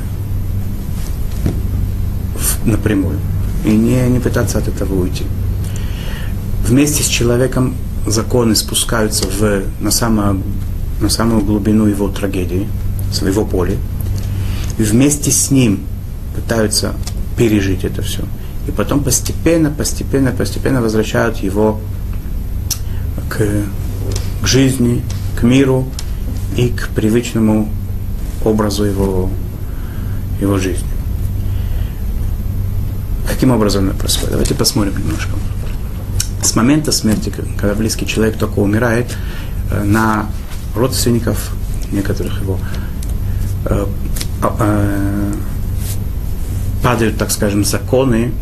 напрямую. 2.65 3.19
И 3.65 3.71
не, 3.71 4.07
не 4.09 4.21
пытаться 4.21 4.59
от 4.59 4.69
этого 4.69 5.03
уйти. 5.03 5.25
Вместе 6.65 7.03
с 7.03 7.07
человеком 7.07 7.75
законы 8.07 8.55
спускаются 8.55 9.25
в, 9.27 9.63
на, 9.81 9.91
самую, 9.91 10.43
на 11.05 11.11
самую 11.11 11.43
глубину 11.45 11.87
его 11.87 12.09
трагедии, 12.09 12.67
своего 13.13 13.45
поля, 13.45 13.77
и 14.79 14.83
вместе 14.83 15.31
с 15.31 15.51
ним 15.51 15.81
пытаются 16.35 16.95
пережить 17.37 17.85
это 17.85 18.01
все. 18.03 18.23
И 18.67 18.71
потом 18.71 19.05
постепенно, 19.05 19.71
постепенно, 19.71 20.33
постепенно 20.33 20.81
возвращают 20.81 21.37
его 21.37 21.79
к, 23.29 23.39
к 24.43 24.47
жизни, 24.47 25.03
к 25.39 25.43
миру 25.43 25.87
и 26.57 26.69
к 26.69 26.89
привычному 26.89 27.69
образу 28.43 28.85
его, 28.85 29.29
его 30.41 30.57
жизни. 30.57 30.89
Каким 33.29 33.51
образом 33.51 33.91
это 33.91 33.99
происходит? 33.99 34.31
Давайте 34.31 34.55
посмотрим 34.55 34.97
немножко. 34.97 35.33
С 36.43 36.55
момента 36.57 36.93
смерти, 36.93 37.31
когда 37.59 37.75
близкий 37.75 38.07
человек 38.07 38.39
только 38.39 38.61
умирает, 38.61 39.15
э, 39.71 39.83
на 39.85 40.29
родственников 40.75 41.53
некоторых 41.93 42.41
его 42.41 42.59
э, 43.67 43.87
э, 44.43 45.33
падают, 46.83 47.17
так 47.19 47.31
скажем, 47.31 47.65
законы 47.65 48.33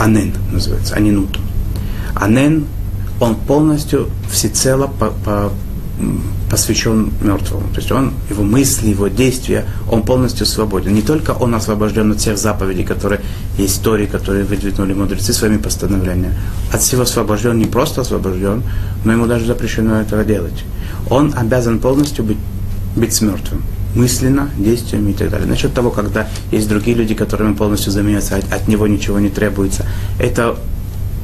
Анен 0.00 0.32
называется, 0.50 0.94
Анинут. 0.94 1.38
Анен, 2.14 2.66
он 3.20 3.34
полностью 3.34 4.08
всецело 4.30 4.86
по, 4.86 5.10
по, 5.10 5.52
посвящен 6.50 7.12
мертвому. 7.20 7.68
То 7.68 7.80
есть 7.80 7.92
он, 7.92 8.14
его 8.30 8.42
мысли, 8.42 8.88
его 8.88 9.08
действия, 9.08 9.66
он 9.90 10.02
полностью 10.02 10.46
свободен. 10.46 10.94
Не 10.94 11.02
только 11.02 11.32
он 11.32 11.54
освобожден 11.54 12.12
от 12.12 12.20
всех 12.20 12.38
заповедей, 12.38 12.84
которые 12.84 13.20
истории, 13.66 14.06
которые 14.06 14.44
выдвинули 14.44 14.94
мудрецы 14.94 15.32
своими 15.32 15.58
постановлениями. 15.58 16.34
От 16.72 16.82
всего 16.82 17.02
освобожден, 17.02 17.58
не 17.58 17.66
просто 17.66 18.00
освобожден, 18.00 18.62
но 19.04 19.12
ему 19.12 19.26
даже 19.26 19.46
запрещено 19.46 20.00
этого 20.00 20.24
делать. 20.24 20.64
Он 21.08 21.32
обязан 21.36 21.78
полностью 21.78 22.24
быть, 22.24 22.38
быть 22.96 23.12
с 23.12 23.20
мертвым 23.20 23.62
мысленно, 23.94 24.50
действиями 24.56 25.10
и 25.10 25.14
так 25.14 25.30
далее. 25.30 25.48
Насчет 25.48 25.74
того, 25.74 25.90
когда 25.90 26.28
есть 26.50 26.68
другие 26.68 26.96
люди, 26.96 27.14
которыми 27.14 27.54
полностью 27.54 27.92
заменяются, 27.92 28.36
от, 28.36 28.52
от 28.52 28.68
него 28.68 28.86
ничего 28.86 29.18
не 29.18 29.28
требуется, 29.28 29.84
это 30.18 30.56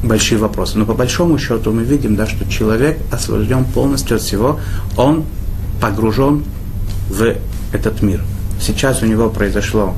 большие 0.03 0.37
вопросы. 0.37 0.77
Но 0.77 0.85
по 0.85 0.93
большому 0.93 1.37
счету 1.39 1.71
мы 1.71 1.83
видим, 1.83 2.15
да, 2.15 2.27
что 2.27 2.49
человек 2.49 2.99
освобожден 3.11 3.65
полностью 3.65 4.17
от 4.17 4.21
всего, 4.21 4.59
он 4.95 5.25
погружен 5.81 6.43
в 7.09 7.35
этот 7.73 8.01
мир. 8.01 8.21
Сейчас 8.61 9.01
у 9.01 9.05
него 9.05 9.29
произошло, 9.29 9.95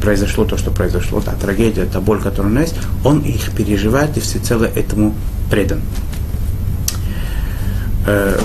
произошло 0.00 0.44
то, 0.44 0.56
что 0.56 0.70
произошло, 0.70 1.20
та 1.20 1.32
трагедия, 1.32 1.86
та 1.86 2.00
боль, 2.00 2.20
которая 2.20 2.50
у 2.50 2.54
него 2.54 2.62
есть, 2.62 2.76
он 3.04 3.20
их 3.20 3.50
переживает 3.52 4.16
и 4.16 4.20
всецело 4.20 4.64
этому 4.64 5.14
предан. 5.50 5.80
Э, 8.06 8.38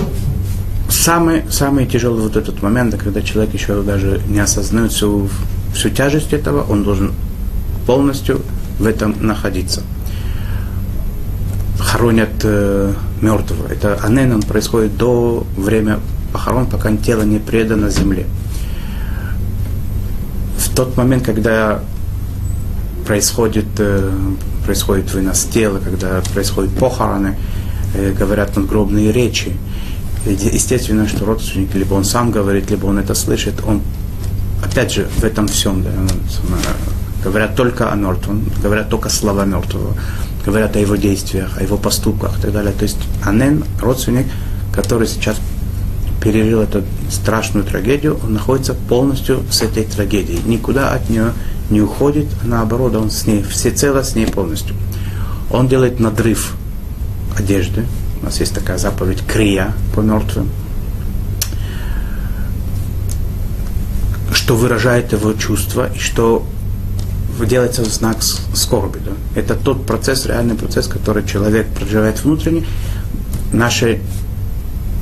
самый, 0.88 1.42
самый 1.50 1.86
тяжелый 1.86 2.22
вот 2.22 2.36
этот 2.36 2.62
момент, 2.62 2.96
когда 2.96 3.22
человек 3.22 3.54
еще 3.54 3.82
даже 3.82 4.20
не 4.28 4.40
осознает 4.40 4.92
всю, 4.92 5.28
всю 5.74 5.90
тяжесть 5.90 6.32
этого, 6.32 6.64
он 6.70 6.84
должен 6.84 7.12
полностью 7.86 8.42
в 8.78 8.86
этом 8.86 9.14
находиться. 9.20 9.82
Хоронят 11.78 12.30
э, 12.44 12.92
мертвого. 13.20 13.66
Это 13.68 13.98
анен, 14.02 14.32
он 14.32 14.42
происходит 14.42 14.96
до 14.96 15.46
времени 15.56 15.96
похорон, 16.32 16.66
пока 16.66 16.94
тело 16.96 17.22
не 17.22 17.38
предано 17.38 17.90
земле. 17.90 18.26
Тот 20.74 20.96
момент, 20.96 21.24
когда 21.24 21.80
происходит, 23.06 23.66
э, 23.78 24.10
происходит 24.64 25.12
вынос 25.12 25.44
тела, 25.44 25.78
когда 25.78 26.22
происходят 26.32 26.72
похороны, 26.74 27.36
э, 27.94 28.12
говорят 28.12 28.56
надгробные 28.56 29.12
речи, 29.12 29.52
естественно, 30.24 31.08
что 31.08 31.24
родственник, 31.24 31.74
либо 31.74 31.94
он 31.94 32.04
сам 32.04 32.30
говорит, 32.30 32.70
либо 32.70 32.86
он 32.86 32.98
это 32.98 33.14
слышит, 33.14 33.54
он, 33.66 33.82
опять 34.62 34.92
же, 34.92 35.08
в 35.18 35.24
этом 35.24 35.48
всем, 35.48 35.82
да, 35.82 35.90
говорят 37.22 37.54
только 37.54 37.92
о 37.92 37.96
мертвом, 37.96 38.44
говорят 38.62 38.88
только 38.88 39.08
слова 39.08 39.44
мертвого, 39.44 39.94
говорят 40.44 40.76
о 40.76 40.78
его 40.78 40.96
действиях, 40.96 41.58
о 41.58 41.62
его 41.62 41.76
поступках 41.76 42.38
и 42.38 42.42
так 42.42 42.52
далее. 42.52 42.72
То 42.72 42.84
есть 42.84 42.98
Анен, 43.24 43.64
родственник, 43.80 44.26
который 44.72 45.06
сейчас 45.06 45.36
пережил 46.22 46.60
эту 46.60 46.82
страшную 47.10 47.64
трагедию, 47.64 48.18
он 48.22 48.34
находится 48.34 48.74
полностью 48.74 49.42
с 49.50 49.62
этой 49.62 49.84
трагедией. 49.84 50.40
Никуда 50.46 50.92
от 50.92 51.10
нее 51.10 51.32
не 51.70 51.80
уходит, 51.80 52.26
а 52.42 52.46
наоборот, 52.46 52.94
он 52.94 53.10
с 53.10 53.26
ней, 53.26 53.42
всецело 53.42 54.02
с 54.02 54.14
ней 54.14 54.26
полностью. 54.26 54.76
Он 55.50 55.68
делает 55.68 56.00
надрыв 56.00 56.54
одежды. 57.36 57.86
У 58.20 58.26
нас 58.26 58.38
есть 58.40 58.54
такая 58.54 58.78
заповедь 58.78 59.26
крия 59.26 59.72
по 59.94 60.00
мертвым. 60.00 60.48
Что 64.32 64.56
выражает 64.56 65.12
его 65.12 65.32
чувства 65.32 65.90
и 65.94 65.98
что 65.98 66.46
делается 67.46 67.82
в 67.82 67.88
знак 67.88 68.18
скорби. 68.22 68.98
Да? 69.04 69.40
Это 69.40 69.54
тот 69.54 69.84
процесс, 69.86 70.26
реальный 70.26 70.54
процесс, 70.54 70.86
который 70.86 71.26
человек 71.26 71.66
проживает 71.68 72.22
внутренне. 72.22 72.64
Наши 73.52 74.00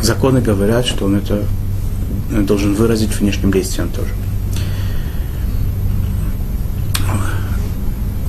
законы 0.03 0.41
говорят, 0.41 0.87
что 0.87 1.07
он 1.07 1.17
это 1.17 1.45
должен 2.31 2.75
выразить 2.75 3.15
внешним 3.17 3.53
действием 3.53 3.89
тоже. 3.89 4.11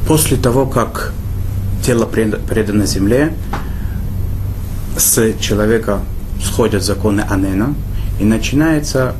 После 0.07 0.37
того, 0.37 0.65
как 0.65 1.13
тело 1.85 2.05
предано 2.05 2.85
земле, 2.85 3.33
с 4.97 5.33
человека 5.39 5.99
сходят 6.43 6.83
законы 6.83 7.21
Анена, 7.21 7.75
и 8.19 8.23
начинается 8.23 9.15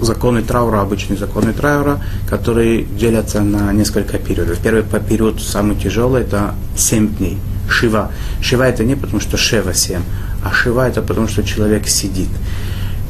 законы 0.00 0.42
траура, 0.42 0.80
обычные 0.80 1.18
законы 1.18 1.52
траура, 1.52 2.00
которые 2.28 2.84
делятся 2.84 3.42
на 3.42 3.72
несколько 3.72 4.18
периодов. 4.18 4.58
Первый 4.58 4.82
период, 4.82 5.40
самый 5.42 5.76
тяжелый, 5.76 6.22
это 6.22 6.54
7 6.76 7.16
дней. 7.16 7.38
Шива. 7.68 8.10
Шива 8.40 8.64
это 8.64 8.84
не 8.84 8.94
потому, 8.96 9.20
что 9.20 9.36
Шева 9.36 9.74
7, 9.74 10.00
а 10.44 10.52
Шива 10.52 10.88
это 10.88 11.02
потому, 11.02 11.28
что 11.28 11.42
человек 11.42 11.88
сидит. 11.88 12.28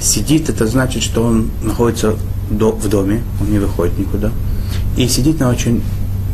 Сидит, 0.01 0.49
это 0.49 0.67
значит, 0.67 1.03
что 1.03 1.23
он 1.23 1.51
находится 1.63 2.17
в 2.51 2.89
доме, 2.89 3.23
он 3.41 3.51
не 3.51 3.59
выходит 3.59 3.99
никуда. 3.99 4.31
И 4.97 5.07
сидит 5.09 5.41
на 5.41 5.51
очень 5.51 5.83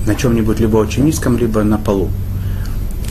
на 0.06 0.14
чем-нибудь 0.14 0.60
либо 0.60 0.76
очень 0.76 1.04
низком, 1.04 1.36
либо 1.36 1.62
на 1.64 1.78
полу. 1.78 2.08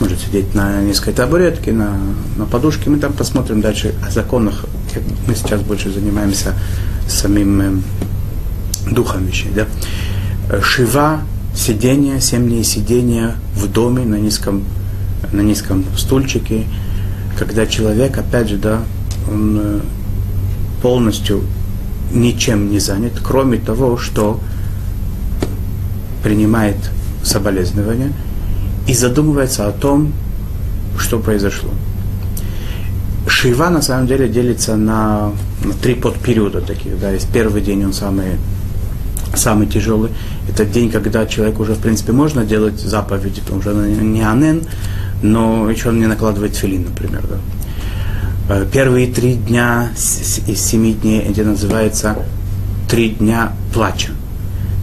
Может 0.00 0.20
сидеть 0.20 0.54
на 0.54 0.82
низкой 0.82 1.12
табуретке, 1.12 1.72
на, 1.72 1.96
на 2.36 2.46
подушке. 2.46 2.90
Мы 2.90 2.98
там 2.98 3.12
посмотрим 3.12 3.60
дальше 3.60 3.94
о 4.06 4.10
законах. 4.10 4.64
Мы 5.26 5.34
сейчас 5.34 5.60
больше 5.60 5.90
занимаемся 5.90 6.54
самим 7.08 7.60
э, 7.60 8.90
духом 8.90 9.26
вещей. 9.26 9.52
Да? 9.54 9.66
Шива, 10.60 11.20
сидение, 11.54 12.20
семь 12.20 12.48
дней 12.48 12.64
сидения 12.64 13.36
в 13.54 13.70
доме 13.70 14.04
на 14.04 14.16
низком, 14.16 14.64
на 15.32 15.40
низком 15.40 15.84
стульчике, 15.96 16.64
когда 17.36 17.66
человек, 17.66 18.16
опять 18.18 18.48
же, 18.48 18.56
да, 18.56 18.80
он 19.30 19.58
э, 19.60 19.80
полностью 20.82 21.42
ничем 22.12 22.70
не 22.70 22.78
занят, 22.78 23.12
кроме 23.22 23.58
того, 23.58 23.96
что 23.96 24.40
принимает 26.22 26.76
соболезнования 27.22 28.12
и 28.86 28.94
задумывается 28.94 29.66
о 29.66 29.72
том, 29.72 30.12
что 30.98 31.18
произошло. 31.18 31.70
Шива 33.28 33.68
на 33.70 33.82
самом 33.82 34.06
деле 34.06 34.28
делится 34.28 34.76
на, 34.76 35.32
на 35.64 35.72
три 35.82 35.94
подпериода 35.94 36.60
таких. 36.60 36.98
Да. 37.00 37.10
Есть 37.10 37.28
первый 37.32 37.60
день, 37.60 37.84
он 37.84 37.92
самый, 37.92 38.38
самый 39.34 39.66
тяжелый. 39.66 40.10
Это 40.56 40.64
день, 40.64 40.90
когда 40.90 41.26
человек 41.26 41.60
уже, 41.60 41.74
в 41.74 41.80
принципе, 41.80 42.12
можно 42.12 42.42
делать 42.42 42.80
заповеди, 42.80 43.42
потому 43.42 43.60
что 43.60 43.74
не 43.74 44.22
анен, 44.22 44.62
но 45.22 45.70
еще 45.70 45.90
он 45.90 46.00
не 46.00 46.06
накладывает 46.06 46.56
филин, 46.56 46.84
например. 46.84 47.24
Да. 47.28 48.56
Э, 48.56 48.66
первые 48.72 49.06
три 49.08 49.34
дня 49.34 49.90
из 49.94 50.62
семи 50.62 50.94
дней, 50.94 51.20
это 51.20 51.44
называется 51.44 52.16
три 52.88 53.10
дня 53.10 53.52
плача. 53.74 54.12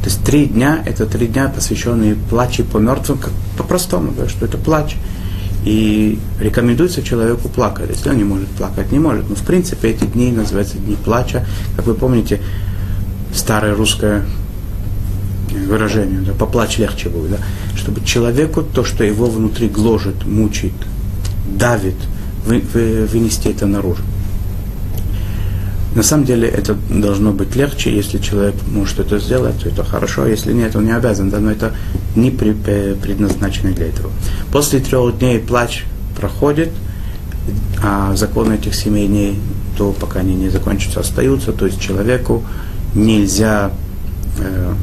То 0.04 0.10
есть 0.10 0.24
три 0.24 0.46
дня, 0.46 0.84
это 0.86 1.08
три 1.08 1.26
дня, 1.26 1.48
посвященные 1.48 2.18
плачу 2.30 2.64
по 2.66 2.78
мертвым, 2.78 3.18
как 3.18 3.32
по-простому, 3.58 4.14
да, 4.16 4.30
что 4.30 4.46
это 4.46 4.60
плач. 4.60 4.96
И 5.66 6.20
рекомендуется 6.40 7.02
человеку 7.02 7.50
плакать. 7.50 7.90
Если 7.90 8.12
он 8.12 8.18
не 8.18 8.24
может 8.24 8.50
плакать, 8.50 8.92
не 8.92 9.00
может. 9.00 9.28
Но 9.28 9.34
в 9.34 9.42
принципе 9.42 9.90
эти 9.90 10.04
дни 10.04 10.32
называются 10.32 10.78
дни 10.78 10.96
плача. 11.04 11.48
Как 11.76 11.88
вы 11.88 11.96
помните, 11.96 12.42
старое 13.34 13.74
русское 13.74 14.24
выражение, 15.68 16.20
да, 16.20 16.34
поплачь 16.34 16.78
легче 16.78 17.10
будет, 17.10 17.32
да, 17.32 17.38
чтобы 17.76 18.04
человеку 18.06 18.64
то, 18.64 18.84
что 18.84 19.04
его 19.04 19.28
внутри 19.28 19.68
гложет, 19.68 20.26
мучает, 20.26 20.74
давит, 21.48 21.96
вы, 22.46 22.64
вы, 22.74 23.06
вынести 23.06 23.50
это 23.50 23.66
наружу. 23.66 24.04
На 25.96 26.02
самом 26.02 26.26
деле 26.26 26.48
это 26.48 26.76
должно 26.90 27.32
быть 27.32 27.56
легче, 27.56 27.96
если 27.96 28.18
человек 28.18 28.56
может 28.68 29.00
это 29.00 29.20
сделать, 29.20 29.60
то 29.62 29.70
это 29.70 29.84
хорошо, 29.84 30.24
а 30.24 30.28
если 30.28 30.52
нет, 30.52 30.76
он 30.76 30.86
не 30.86 30.96
обязан, 30.96 31.30
да, 31.30 31.40
но 31.40 31.52
это 31.52 31.74
не 32.16 32.32
предназначено 32.32 33.74
для 33.74 33.88
этого. 33.88 34.12
После 34.52 34.80
трех 34.80 35.20
дней 35.20 35.40
плач 35.40 35.86
проходит, 36.20 36.70
а 37.84 38.16
законы 38.16 38.54
этих 38.56 38.74
семей 38.74 39.08
дней, 39.08 39.40
то 39.78 39.92
пока 39.92 40.22
они 40.22 40.34
не 40.34 40.50
закончатся, 40.50 41.02
остаются, 41.02 41.52
то 41.52 41.68
есть 41.68 41.80
человеку 41.80 42.44
нельзя 42.96 43.72
э, 44.40 44.74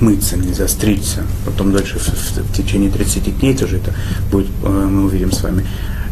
мыться, 0.00 0.36
нельзя 0.36 0.68
стричься, 0.68 1.22
потом 1.44 1.72
дальше 1.72 1.98
в, 1.98 2.06
в, 2.06 2.38
в 2.38 2.52
течение 2.52 2.90
30 2.90 3.40
дней 3.40 3.56
тоже 3.56 3.78
это 3.78 3.94
будет, 4.30 4.48
э, 4.62 4.68
мы 4.68 5.04
увидим 5.04 5.32
с 5.32 5.42
вами 5.42 5.66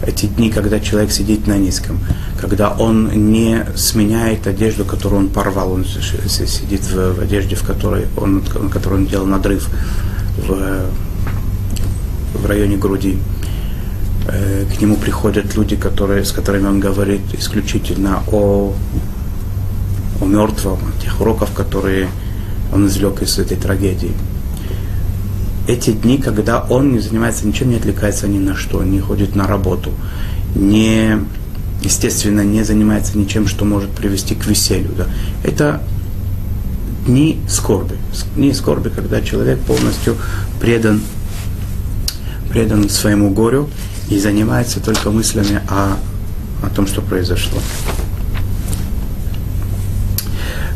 эти 0.05 0.27
дни, 0.27 0.51
когда 0.51 0.81
человек 0.81 1.11
сидит 1.11 1.47
на 1.47 1.57
низком, 1.57 1.99
когда 2.41 2.71
он 2.71 3.31
не 3.33 3.65
сменяет 3.77 4.47
одежду, 4.47 4.85
которую 4.85 5.23
он 5.23 5.29
порвал, 5.29 5.73
он 5.73 5.85
сидит 5.85 6.83
в, 6.83 7.15
в 7.15 7.21
одежде, 7.21 7.57
в 7.57 7.63
которой 7.63 8.07
он, 8.17 8.45
на 8.61 8.69
которой 8.69 8.95
он 8.95 9.07
делал 9.07 9.27
надрыв 9.27 9.69
в, 10.37 10.87
в 12.35 12.47
районе 12.47 12.77
груди. 12.77 13.19
Э, 14.29 14.65
к 14.67 14.81
нему 14.81 14.97
приходят 14.97 15.55
люди, 15.57 15.77
которые, 15.77 16.25
с 16.25 16.33
которыми 16.33 16.67
он 16.67 16.81
говорит 16.81 17.23
исключительно 17.33 18.23
о, 18.31 18.75
о 20.21 20.25
мертвом, 20.25 20.79
о 20.79 21.03
тех 21.03 21.21
уроков, 21.21 21.53
которые 21.53 22.09
он 22.73 22.87
извлек 22.87 23.23
из 23.23 23.39
этой 23.39 23.57
трагедии 23.57 24.13
эти 25.67 25.91
дни, 25.91 26.19
когда 26.19 26.61
он 26.61 26.93
не 26.93 27.01
занимается 27.01 27.47
ничем, 27.47 27.71
не 27.71 27.77
отвлекается 27.77 28.29
ни 28.29 28.39
на 28.39 28.55
что, 28.55 28.83
не 28.83 29.01
ходит 29.01 29.35
на 29.35 29.47
работу, 29.47 29.91
не, 30.55 31.19
естественно, 31.83 32.43
не 32.43 32.63
занимается 32.63 33.19
ничем, 33.19 33.47
что 33.47 33.65
может 33.65 33.91
привести 33.91 34.35
к 34.35 34.47
веселью. 34.47 34.91
Да. 34.97 35.07
Это 35.43 35.83
дни 37.07 37.41
скорби. 37.49 37.97
Дни 38.37 38.53
скорби, 38.53 38.91
когда 38.91 39.21
человек 39.21 39.59
полностью 39.61 40.17
предан, 40.61 41.01
предан 42.51 42.89
своему 42.89 43.31
горю 43.31 43.69
и 44.09 44.19
занимается 44.19 44.81
только 44.81 45.11
мыслями 45.11 45.61
о, 45.69 45.97
о 46.63 46.71
том, 46.71 46.87
что 46.87 47.03
произошло 47.03 47.59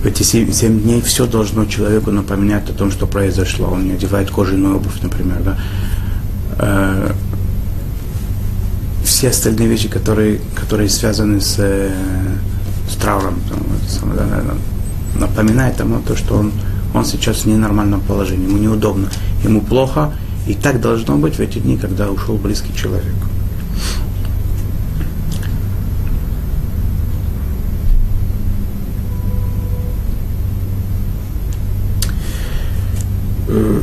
в 0.02 0.06
эти 0.06 0.22
семь 0.22 0.80
дней 0.80 1.02
все 1.02 1.26
должно 1.26 1.66
человеку 1.66 2.10
напоминать 2.10 2.70
о 2.70 2.72
том, 2.72 2.90
что 2.90 3.06
произошло. 3.06 3.68
Он 3.68 3.86
не 3.86 3.92
одевает 3.92 4.30
кожаную 4.30 4.76
обувь, 4.76 5.00
например. 5.02 5.42
Да? 5.44 5.58
Э, 6.58 7.12
все 9.04 9.28
остальные 9.28 9.68
вещи, 9.68 9.88
которые, 9.88 10.40
которые 10.54 10.88
связаны 10.88 11.40
с, 11.40 11.56
э, 11.58 11.90
с 12.90 12.94
трауром, 12.96 13.40
там, 13.48 14.58
напоминает 15.20 15.78
ему 15.80 16.00
то, 16.00 16.16
что 16.16 16.36
он, 16.36 16.52
он 16.94 17.04
сейчас 17.04 17.44
в 17.44 17.46
ненормальном 17.46 18.00
положении, 18.00 18.46
ему 18.46 18.56
неудобно, 18.56 19.08
ему 19.44 19.60
плохо, 19.60 20.12
и 20.46 20.54
так 20.54 20.80
должно 20.80 21.16
быть 21.16 21.36
в 21.36 21.40
эти 21.40 21.58
дни, 21.58 21.76
когда 21.76 22.10
ушел 22.10 22.36
близкий 22.36 22.74
человек. 22.74 23.14
Э, 33.50 33.80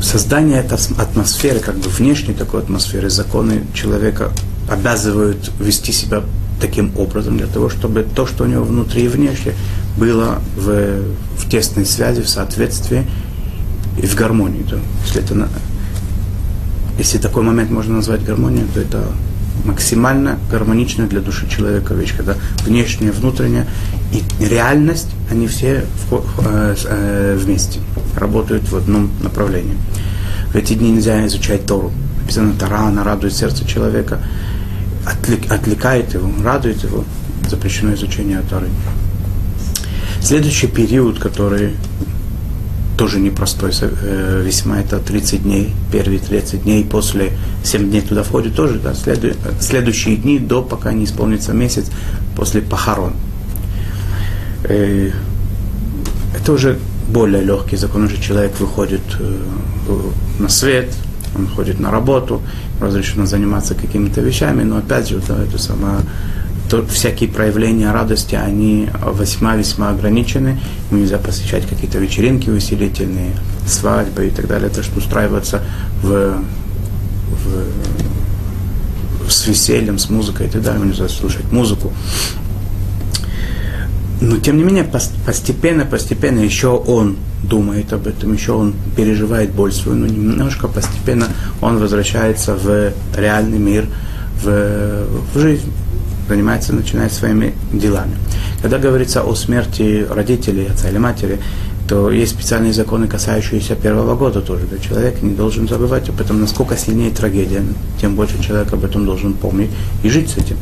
создание 0.00 0.58
этой 0.58 0.78
атмосферы, 0.98 1.60
как 1.60 1.76
бы 1.76 1.88
внешней 1.88 2.34
такой 2.34 2.60
атмосферы, 2.60 3.10
законы 3.10 3.64
человека 3.74 4.30
обязывают 4.68 5.50
вести 5.60 5.92
себя 5.92 6.22
таким 6.60 6.92
образом, 6.96 7.38
для 7.38 7.46
того, 7.46 7.68
чтобы 7.68 8.06
то, 8.14 8.26
что 8.26 8.44
у 8.44 8.46
него 8.46 8.64
внутри 8.64 9.04
и 9.04 9.08
внешне, 9.08 9.54
было 9.96 10.40
в, 10.56 11.02
в 11.36 11.48
тесной 11.50 11.84
связи, 11.84 12.22
в 12.22 12.28
соответствии 12.28 13.06
и 14.00 14.06
в 14.06 14.14
гармонии. 14.14 14.62
То, 14.62 14.78
если, 15.04 15.22
это, 15.22 15.48
если 16.98 17.18
такой 17.18 17.42
момент 17.42 17.70
можно 17.70 17.96
назвать 17.96 18.24
гармонией, 18.24 18.66
то 18.72 18.80
это 18.80 19.04
максимально 19.64 20.38
гармоничная 20.50 21.06
для 21.06 21.20
души 21.20 21.48
человека 21.48 21.94
вещь, 21.94 22.16
когда 22.16 22.36
внешняя, 22.64 23.12
внутренняя 23.12 23.66
и 24.12 24.44
реальность, 24.44 25.08
они 25.30 25.46
все 25.46 25.84
э, 26.10 26.74
э, 26.86 27.38
вместе, 27.40 27.80
работают 28.22 28.68
в 28.70 28.76
одном 28.76 29.10
направлении. 29.20 29.76
В 30.52 30.56
эти 30.56 30.74
дни 30.74 30.90
нельзя 30.90 31.26
изучать 31.26 31.66
Тору. 31.66 31.92
Написано, 32.20 32.54
Тора, 32.54 32.86
она 32.86 33.04
радует 33.04 33.34
сердце 33.34 33.66
человека, 33.66 34.20
отвлекает 35.04 36.14
его, 36.14 36.30
радует 36.42 36.82
его. 36.84 37.04
Запрещено 37.48 37.94
изучение 37.94 38.40
Торы. 38.48 38.68
Следующий 40.20 40.68
период, 40.68 41.18
который 41.18 41.74
тоже 42.96 43.18
непростой 43.18 43.72
э, 43.80 44.42
весьма, 44.46 44.80
это 44.80 44.98
30 45.00 45.42
дней, 45.42 45.74
первые 45.90 46.20
30 46.20 46.62
дней, 46.62 46.84
после 46.84 47.32
7 47.64 47.90
дней 47.90 48.02
туда 48.02 48.22
входит 48.22 48.54
тоже, 48.54 48.78
да, 48.78 48.94
следу, 48.94 49.32
следующие 49.60 50.16
дни 50.16 50.38
до, 50.38 50.62
пока 50.62 50.92
не 50.92 51.04
исполнится 51.04 51.52
месяц, 51.52 51.86
после 52.36 52.60
похорон. 52.60 53.14
Э, 54.64 55.10
это 56.38 56.52
уже 56.52 56.78
более 57.12 57.42
легкий 57.42 57.76
закон, 57.76 58.04
уже 58.04 58.20
человек 58.20 58.58
выходит 58.58 59.02
э, 59.20 59.38
на 60.38 60.48
свет, 60.48 60.94
он 61.36 61.46
ходит 61.46 61.80
на 61.80 61.90
работу, 61.90 62.42
разрешено 62.80 63.26
заниматься 63.26 63.74
какими-то 63.74 64.20
вещами, 64.20 64.62
но 64.62 64.78
опять 64.78 65.08
же, 65.08 65.20
да, 65.26 65.42
это 65.42 65.58
самое 65.58 66.00
то 66.72 66.84
всякие 66.86 67.28
проявления 67.28 67.92
радости, 67.92 68.34
они 68.34 68.88
весьма-весьма 69.18 69.90
ограничены. 69.90 70.58
Нельзя 70.90 71.18
посещать 71.18 71.66
какие-то 71.66 71.98
вечеринки 71.98 72.48
усилительные, 72.48 73.34
свадьбы 73.66 74.28
и 74.28 74.30
так 74.30 74.48
далее. 74.48 74.68
Это 74.68 74.82
что 74.82 74.98
устраиваться 74.98 75.62
в, 76.02 76.42
в, 77.28 79.30
с 79.30 79.46
весельем, 79.46 79.98
с 79.98 80.08
музыкой 80.08 80.46
и 80.46 80.50
так 80.50 80.62
далее. 80.62 80.86
Нельзя 80.86 81.10
слушать 81.10 81.52
музыку. 81.52 81.92
Но 84.22 84.36
тем 84.36 84.56
не 84.56 84.62
менее, 84.62 84.84
постепенно, 84.84 85.84
постепенно 85.84 86.38
еще 86.38 86.68
он 86.68 87.16
думает 87.42 87.92
об 87.92 88.06
этом, 88.06 88.32
еще 88.32 88.52
он 88.52 88.72
переживает 88.96 89.50
боль 89.50 89.72
свою, 89.72 89.98
но 89.98 90.06
немножко 90.06 90.68
постепенно 90.68 91.26
он 91.60 91.78
возвращается 91.78 92.54
в 92.54 92.92
реальный 93.16 93.58
мир, 93.58 93.86
в, 94.40 95.06
в 95.34 95.38
жизнь 95.40 95.72
занимается, 96.28 96.72
начинает 96.72 97.12
своими 97.12 97.52
делами. 97.72 98.14
Когда 98.62 98.78
говорится 98.78 99.24
о 99.24 99.34
смерти 99.34 100.06
родителей, 100.08 100.68
отца 100.68 100.88
или 100.88 100.98
матери, 100.98 101.40
то 101.88 102.08
есть 102.08 102.32
специальные 102.32 102.72
законы, 102.72 103.08
касающиеся 103.08 103.74
первого 103.74 104.14
года 104.14 104.40
тоже. 104.40 104.66
Да? 104.70 104.78
Человек 104.78 105.20
не 105.20 105.34
должен 105.34 105.66
забывать 105.66 106.08
об 106.08 106.20
этом, 106.20 106.40
насколько 106.40 106.76
сильнее 106.76 107.10
трагедия, 107.10 107.64
тем 108.00 108.14
больше 108.14 108.40
человек 108.40 108.72
об 108.72 108.84
этом 108.84 109.04
должен 109.04 109.34
помнить 109.34 109.70
и 110.04 110.08
жить 110.08 110.30
с 110.30 110.36
этим. 110.36 110.58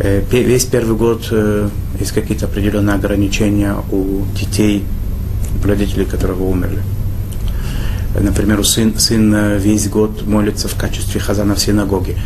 Э, 0.00 0.22
весь 0.30 0.64
первый 0.64 0.96
год 0.96 1.26
э, 1.32 1.68
есть 1.98 2.12
какие-то 2.12 2.46
определенные 2.46 2.94
ограничения 2.94 3.74
у 3.90 4.24
детей, 4.36 4.84
родителей, 5.64 6.04
которых 6.04 6.40
умерли. 6.40 6.82
Например, 8.18 8.64
сын, 8.64 8.96
сын 8.98 9.34
э, 9.34 9.58
весь 9.58 9.88
год 9.88 10.24
молится 10.24 10.68
в 10.68 10.76
качестве 10.76 11.20
хазана 11.20 11.56
в 11.56 11.58
синагоге. 11.58 12.16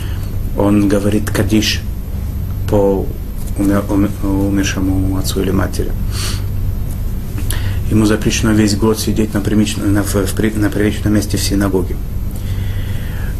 Он 0.58 0.86
говорит 0.86 1.30
кадиш 1.30 1.80
по 2.68 3.06
умер, 3.58 3.84
умершему 4.22 5.16
отцу 5.16 5.40
или 5.40 5.50
матери. 5.50 5.92
Ему 7.90 8.04
запрещено 8.04 8.52
весь 8.52 8.76
год 8.76 8.98
сидеть 8.98 9.32
на, 9.32 9.40
приличном, 9.40 9.92
на, 9.94 10.02
в, 10.02 10.14
на 10.14 10.70
приличном 10.70 11.14
месте 11.14 11.38
в 11.38 11.42
синагоге. 11.42 11.96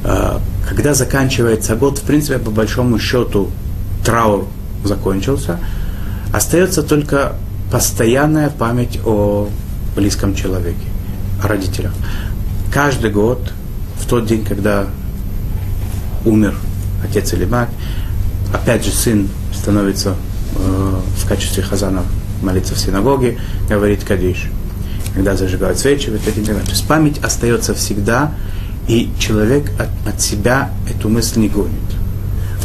А, 0.04 0.40
когда 0.68 0.94
заканчивается 0.94 1.76
год, 1.76 1.98
в 1.98 2.02
принципе, 2.02 2.38
по 2.38 2.50
большому 2.50 2.98
счету, 2.98 3.50
траур 4.04 4.46
закончился, 4.84 5.58
остается 6.32 6.82
только 6.82 7.34
постоянная 7.70 8.50
память 8.50 9.00
о 9.04 9.48
близком 9.96 10.34
человеке, 10.34 10.86
о 11.42 11.48
родителях. 11.48 11.92
Каждый 12.72 13.10
год, 13.10 13.52
в 13.98 14.06
тот 14.06 14.26
день, 14.26 14.44
когда 14.44 14.86
умер 16.24 16.54
отец 17.04 17.32
или 17.32 17.44
мать, 17.44 17.68
опять 18.52 18.84
же, 18.84 18.90
сын 18.90 19.28
становится 19.52 20.14
э, 20.56 21.00
в 21.18 21.28
качестве 21.28 21.62
хазана 21.62 22.02
молиться 22.42 22.74
в 22.74 22.78
синагоге, 22.78 23.38
говорит 23.68 24.04
Кадиш. 24.04 24.48
Когда 25.14 25.36
зажигают 25.36 25.78
свечи, 25.78 26.08
в 26.08 26.14
этот 26.14 26.34
день, 26.34 26.44
то 26.44 26.70
есть 26.70 26.86
память 26.86 27.18
остается 27.22 27.74
всегда, 27.74 28.32
и 28.88 29.10
человек 29.18 29.70
от, 29.78 30.14
от 30.14 30.20
себя 30.20 30.70
эту 30.90 31.08
мысль 31.08 31.40
не 31.40 31.48
гонит. 31.48 31.72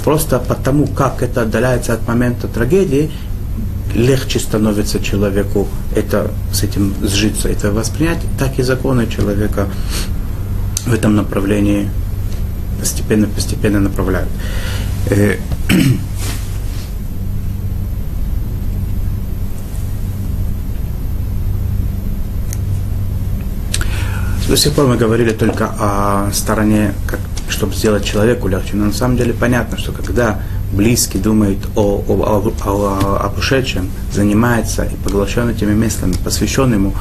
Просто 0.08 0.40
потому, 0.40 0.88
как 0.88 1.22
это 1.22 1.42
отдаляется 1.42 1.94
от 1.94 2.08
момента 2.08 2.48
трагедии, 2.48 3.12
легче 3.94 4.40
становится 4.40 5.04
человеку 5.04 5.68
это, 5.98 6.32
с 6.54 6.64
этим 6.64 6.94
сжиться, 7.04 7.50
это 7.50 7.74
воспринять, 7.74 8.20
так 8.40 8.58
и 8.58 8.64
законы 8.64 9.08
человека 9.08 9.68
в 10.86 10.94
этом 10.94 11.18
направлении 11.18 11.90
постепенно-постепенно 12.80 13.82
направляют. 13.82 14.30
Э, 15.10 15.36
До 24.48 24.56
сих 24.56 24.72
пор 24.72 24.88
мы 24.88 24.96
говорили 24.96 25.34
только 25.34 25.70
о 25.78 26.32
стороне, 26.32 26.94
как, 27.08 27.20
чтобы 27.50 27.74
сделать 27.74 28.06
человеку 28.06 28.48
легче. 28.48 28.72
Но 28.74 28.86
на 28.86 28.94
самом 28.94 29.18
деле 29.18 29.34
понятно, 29.34 29.78
что 29.78 29.92
когда 29.92 30.40
близкий 30.72 31.18
думает 31.18 31.58
о, 31.76 32.04
о, 32.08 32.14
о, 32.14 32.54
о, 32.66 33.18
о 33.18 33.34
ушедшем, 33.38 33.90
занимается 34.12 34.84
и 34.84 34.96
поглощен 34.96 35.50
этими 35.50 35.74
мыслями, 35.74 36.16
посвящен 36.24 36.74
ему, 36.74 36.94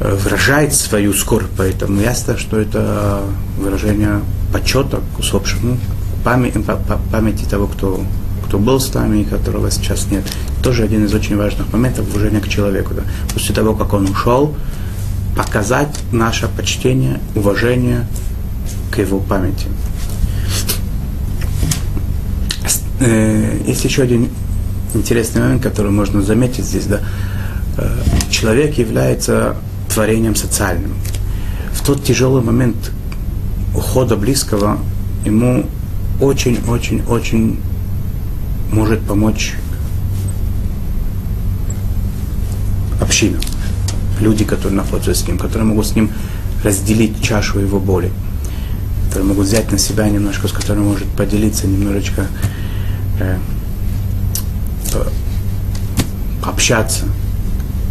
э, 0.00 0.14
выражает 0.22 0.74
свою 0.74 1.12
скорбь, 1.12 1.48
поэтому 1.56 2.00
ясно, 2.00 2.38
что 2.38 2.58
это 2.58 3.22
выражение 3.58 4.20
почета 4.52 5.00
к 5.16 5.18
усопшему, 5.18 5.78
памяти, 6.24 6.62
памяти 7.10 7.44
того, 7.44 7.66
кто, 7.66 8.00
кто 8.46 8.58
был 8.58 8.78
с 8.78 8.92
нами 8.94 9.22
и 9.22 9.24
которого 9.24 9.70
сейчас 9.70 10.06
нет. 10.10 10.24
Тоже 10.62 10.84
один 10.84 11.04
из 11.04 11.14
очень 11.14 11.36
важных 11.36 11.72
моментов 11.72 12.08
уважения 12.08 12.40
к 12.40 12.48
человеку. 12.48 12.94
Да. 12.94 13.02
После 13.32 13.54
того, 13.54 13.74
как 13.74 13.92
он 13.94 14.06
ушел, 14.06 14.54
показать 15.36 15.96
наше 16.12 16.48
почтение, 16.48 17.20
уважение 17.34 18.06
к 18.90 18.98
его 18.98 19.18
памяти. 19.20 19.66
Э, 23.00 23.58
есть 23.66 23.84
еще 23.84 24.02
один 24.02 24.28
интересный 24.94 25.42
момент, 25.42 25.62
который 25.62 25.90
можно 25.90 26.22
заметить 26.22 26.64
здесь. 26.64 26.86
Да? 26.86 27.00
Э, 27.78 27.98
человек 28.30 28.76
является 28.78 29.56
творением 29.88 30.36
социальным. 30.36 30.92
В 31.72 31.84
тот 31.84 32.04
тяжелый 32.04 32.42
момент 32.42 32.92
ухода 33.74 34.16
близкого 34.16 34.78
ему 35.24 35.66
очень-очень-очень 36.20 37.58
может 38.72 39.00
помочь 39.00 39.54
община. 43.00 43.38
Люди, 44.20 44.44
которые 44.44 44.76
находятся 44.76 45.14
с 45.14 45.26
ним, 45.26 45.38
которые 45.38 45.66
могут 45.66 45.86
с 45.86 45.94
ним 45.94 46.10
разделить 46.62 47.22
чашу 47.22 47.60
его 47.60 47.80
боли, 47.80 48.12
которые 49.10 49.26
могут 49.26 49.46
взять 49.46 49.72
на 49.72 49.78
себя 49.78 50.08
немножко, 50.08 50.46
с 50.46 50.52
которым 50.52 50.84
может 50.84 51.08
поделиться 51.08 51.66
немножечко, 51.66 52.28
э, 53.18 53.38
общаться, 56.44 57.06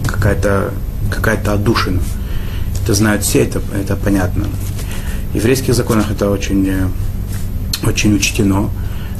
какая-то 0.08 0.71
какая-то 1.12 1.51
отдушина. 1.53 2.01
Это 2.82 2.93
знают 2.93 3.23
все, 3.23 3.43
это, 3.43 3.62
это 3.75 3.97
понятно. 3.97 4.45
В 5.34 5.36
еврейских 5.36 5.75
законах 5.75 6.10
это 6.10 6.29
очень 6.29 6.65
э, 6.69 6.88
очень 7.86 8.15
учтено. 8.15 8.69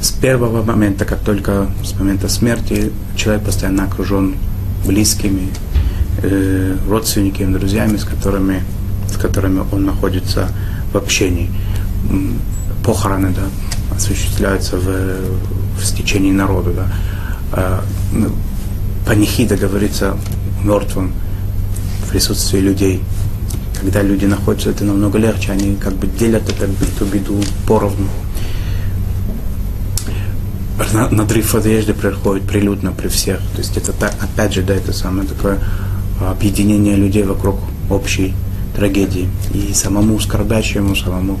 С 0.00 0.10
первого 0.10 0.62
момента, 0.62 1.04
как 1.04 1.20
только 1.20 1.70
с 1.84 1.92
момента 1.98 2.30
смерти, 2.30 2.92
человек 3.14 3.44
постоянно 3.44 3.84
окружен 3.84 4.36
близкими, 4.86 5.50
э, 6.22 6.78
родственниками, 6.88 7.58
друзьями, 7.58 7.98
с 7.98 8.04
которыми, 8.04 8.62
с 9.12 9.18
которыми 9.18 9.64
он 9.70 9.84
находится 9.84 10.48
в 10.94 10.96
общении. 10.96 11.50
Похороны 12.84 13.30
да, 13.30 13.42
осуществляются 13.94 14.76
в, 14.76 14.86
в 15.78 15.84
стечении 15.84 16.32
народа. 16.32 16.72
Да. 16.72 16.86
А, 17.52 17.84
панихида 19.06 19.56
говорится 19.56 20.16
мертвым 20.64 21.12
в 22.04 22.10
присутствии 22.10 22.58
людей, 22.58 23.02
когда 23.80 24.02
люди 24.02 24.26
находятся, 24.26 24.70
это 24.70 24.84
намного 24.84 25.18
легче, 25.18 25.52
они 25.52 25.76
как 25.76 25.94
бы 25.94 26.06
делят 26.06 26.48
это, 26.48 26.64
эту 26.64 27.06
беду 27.06 27.40
поровну. 27.66 28.08
Надрыв 31.10 31.54
одежды 31.54 31.94
происходит 31.94 32.44
прилюдно 32.44 32.92
при 32.92 33.08
всех. 33.08 33.38
То 33.54 33.58
есть 33.58 33.76
это 33.76 33.92
опять 34.20 34.52
же, 34.52 34.62
да, 34.62 34.74
это 34.74 34.92
самое 34.92 35.26
такое 35.28 35.58
объединение 36.20 36.96
людей 36.96 37.22
вокруг 37.22 37.60
общей 37.88 38.34
трагедии. 38.74 39.28
И 39.54 39.72
самому 39.72 40.18
скорбящему, 40.20 40.94
самому 40.94 41.38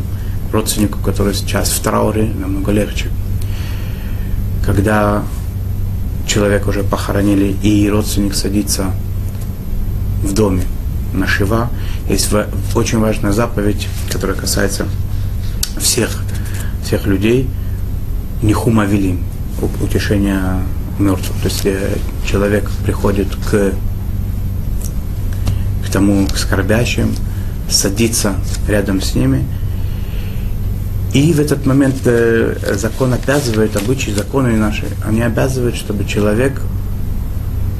родственнику, 0.52 0.98
который 0.98 1.34
сейчас 1.34 1.70
в 1.70 1.80
трауре, 1.80 2.24
намного 2.24 2.72
легче. 2.72 3.08
Когда 4.64 5.22
человека 6.26 6.68
уже 6.68 6.82
похоронили, 6.82 7.56
и 7.62 7.88
родственник 7.88 8.34
садится 8.34 8.92
в 10.22 10.32
доме 10.32 10.62
на 11.12 11.26
Шива, 11.26 11.70
есть 12.08 12.30
очень 12.74 12.98
важная 12.98 13.32
заповедь, 13.32 13.88
которая 14.10 14.36
касается 14.36 14.86
всех, 15.78 16.22
всех 16.84 17.06
людей, 17.06 17.48
нихума 18.42 18.84
велим, 18.84 19.24
утешения 19.80 20.62
мертвых. 20.98 21.36
То 21.42 21.48
есть 21.48 21.64
если 21.64 21.98
человек 22.26 22.70
приходит 22.84 23.28
к, 23.50 23.72
к 25.84 25.90
тому 25.92 26.26
к 26.26 26.36
скорбящим, 26.36 27.14
садится 27.68 28.34
рядом 28.68 29.00
с 29.00 29.14
ними– 29.14 29.44
и 31.12 31.32
в 31.32 31.40
этот 31.40 31.66
момент 31.66 31.96
э, 32.04 32.54
закон 32.76 33.12
обязывает, 33.12 33.76
обычаи, 33.76 34.12
законы 34.12 34.56
наши, 34.56 34.84
они 35.04 35.22
обязывают, 35.22 35.74
чтобы 35.74 36.04
человек 36.04 36.60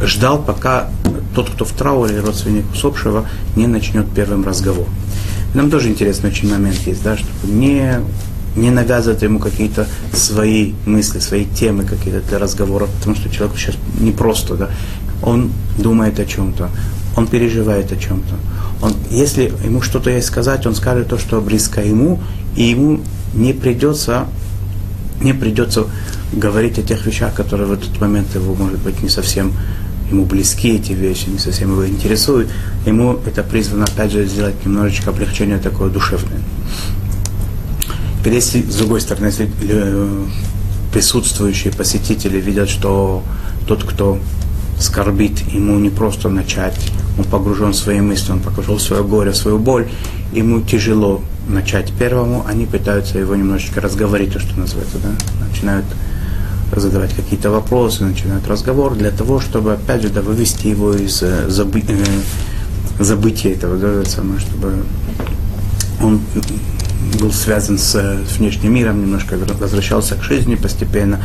ждал, 0.03 0.43
пока 0.43 0.89
тот, 1.35 1.51
кто 1.51 1.65
в 1.65 1.71
трауре, 1.73 2.21
родственник 2.21 2.65
усопшего, 2.73 3.29
не 3.55 3.67
начнет 3.67 4.07
первым 4.11 4.45
разговор. 4.45 4.87
Нам 5.55 5.71
тоже 5.71 5.89
интересный 5.89 6.31
очень 6.31 6.51
момент 6.51 6.79
есть, 6.87 7.03
да, 7.03 7.17
чтобы 7.17 7.53
не, 7.53 8.01
не 8.57 8.71
навязывать 8.71 9.23
ему 9.23 9.39
какие-то 9.39 9.87
свои 10.13 10.73
мысли, 10.85 11.21
свои 11.21 11.45
темы 11.45 11.85
какие-то 11.85 12.21
для 12.29 12.39
разговора, 12.39 12.87
потому 12.87 13.15
что 13.15 13.31
человек 13.31 13.57
сейчас 13.57 13.77
не 14.01 14.11
просто, 14.11 14.55
да, 14.57 14.71
он 15.23 15.53
думает 15.79 16.19
о 16.19 16.25
чем-то, 16.25 16.69
он 17.17 17.27
переживает 17.27 17.93
о 17.93 17.97
чем-то. 17.97 18.35
Он, 18.83 18.95
если 19.11 19.53
ему 19.65 19.83
что-то 19.83 20.11
есть 20.11 20.27
сказать, 20.27 20.67
он 20.67 20.75
скажет 20.75 21.09
то, 21.09 21.19
что 21.19 21.41
близко 21.41 21.83
ему, 21.83 22.21
и 22.57 22.65
ему 22.65 23.01
не 23.35 23.53
придется, 23.53 24.27
не 25.21 25.33
придется 25.33 25.87
говорить 26.33 26.79
о 26.79 26.83
тех 26.83 27.05
вещах, 27.07 27.35
которые 27.35 27.67
в 27.67 27.73
этот 27.73 28.01
момент 28.01 28.35
его, 28.35 28.55
может 28.55 28.79
быть, 28.81 29.03
не 29.03 29.09
совсем 29.09 29.53
ему 30.11 30.25
близки 30.25 30.71
эти 30.77 30.93
вещи, 30.93 31.29
не 31.29 31.39
совсем 31.39 31.71
его 31.73 31.87
интересуют. 31.87 32.49
Ему 32.87 33.19
это 33.25 33.43
призвано, 33.43 33.85
опять 33.85 34.13
же, 34.13 34.27
сделать 34.27 34.55
немножечко 34.65 35.11
облегчение 35.11 35.59
такое 35.59 35.91
душевное. 35.91 36.41
Если, 38.25 38.63
с 38.63 38.77
другой 38.77 39.01
стороны, 39.01 39.27
если 39.27 39.51
э, 39.63 40.25
присутствующие 40.93 41.73
посетители 41.73 42.39
видят, 42.41 42.69
что 42.69 43.23
тот, 43.67 43.85
кто 43.85 44.19
скорбит, 44.79 45.41
ему 45.53 45.79
не 45.79 45.91
просто 45.91 46.29
начать, 46.29 46.79
он 47.19 47.25
погружен 47.25 47.73
в 47.73 47.77
свои 47.77 48.01
мысли, 48.01 48.33
он 48.33 48.41
погружен 48.41 48.77
в 48.77 48.83
свое 48.83 49.03
горе, 49.05 49.31
в 49.31 49.37
свою 49.37 49.59
боль, 49.59 49.89
ему 50.33 50.61
тяжело 50.61 51.23
начать 51.53 51.93
первому, 51.93 52.45
они 52.47 52.67
пытаются 52.67 53.19
его 53.19 53.35
немножечко 53.35 53.81
разговорить, 53.81 54.33
то, 54.33 54.41
что 54.41 54.59
называется, 54.59 54.99
да, 55.03 55.11
начинают 55.47 55.85
задавать 56.77 57.15
какие-то 57.15 57.51
вопросы, 57.51 58.05
начинают 58.05 58.47
разговор 58.47 58.95
для 58.95 59.11
того, 59.11 59.41
чтобы, 59.41 59.73
опять 59.73 60.03
же, 60.03 60.09
да, 60.09 60.23
вывести 60.23 60.69
его 60.69 60.95
из 60.95 61.23
э, 61.23 61.49
забы- 61.49 61.85
э, 61.89 63.03
забытия 63.03 63.55
этого, 63.55 63.77
да, 63.77 64.05
самое, 64.09 64.41
чтобы 64.41 64.85
он 66.01 66.21
был 67.19 67.33
связан 67.33 67.79
с, 67.79 67.95
с 67.95 68.39
внешним 68.39 68.75
миром, 68.75 69.01
немножко 69.01 69.37
возвращался 69.37 70.15
к 70.15 70.23
жизни 70.23 70.55
постепенно 70.55 71.21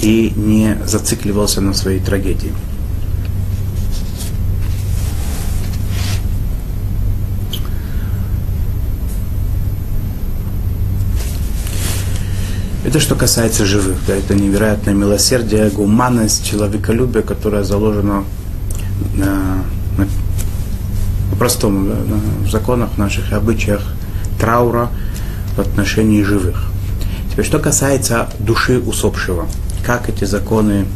и 0.00 0.32
не 0.36 0.76
зацикливался 0.86 1.60
на 1.60 1.74
своей 1.74 2.00
трагедии. 2.00 2.52
Это 12.88 13.00
что 13.00 13.16
касается 13.16 13.66
живых. 13.66 13.98
Да, 14.06 14.14
это 14.14 14.34
невероятное 14.34 14.94
милосердие, 14.94 15.68
гуманность, 15.68 16.42
человеколюбие, 16.42 17.22
которое 17.22 17.62
заложено 17.62 18.24
на, 19.14 19.62
на, 19.98 20.08
по-простому, 21.30 21.86
да, 21.86 21.96
на, 21.96 22.46
в 22.46 22.50
законах 22.50 22.96
наших 22.96 23.34
обычаях 23.34 23.82
траура 24.40 24.88
в 25.54 25.58
отношении 25.58 26.22
живых. 26.22 26.70
Теперь, 27.30 27.44
что 27.44 27.58
касается 27.58 28.30
души 28.38 28.78
усопшего, 28.78 29.46
как 29.84 30.08
эти 30.08 30.24
законы, 30.24 30.86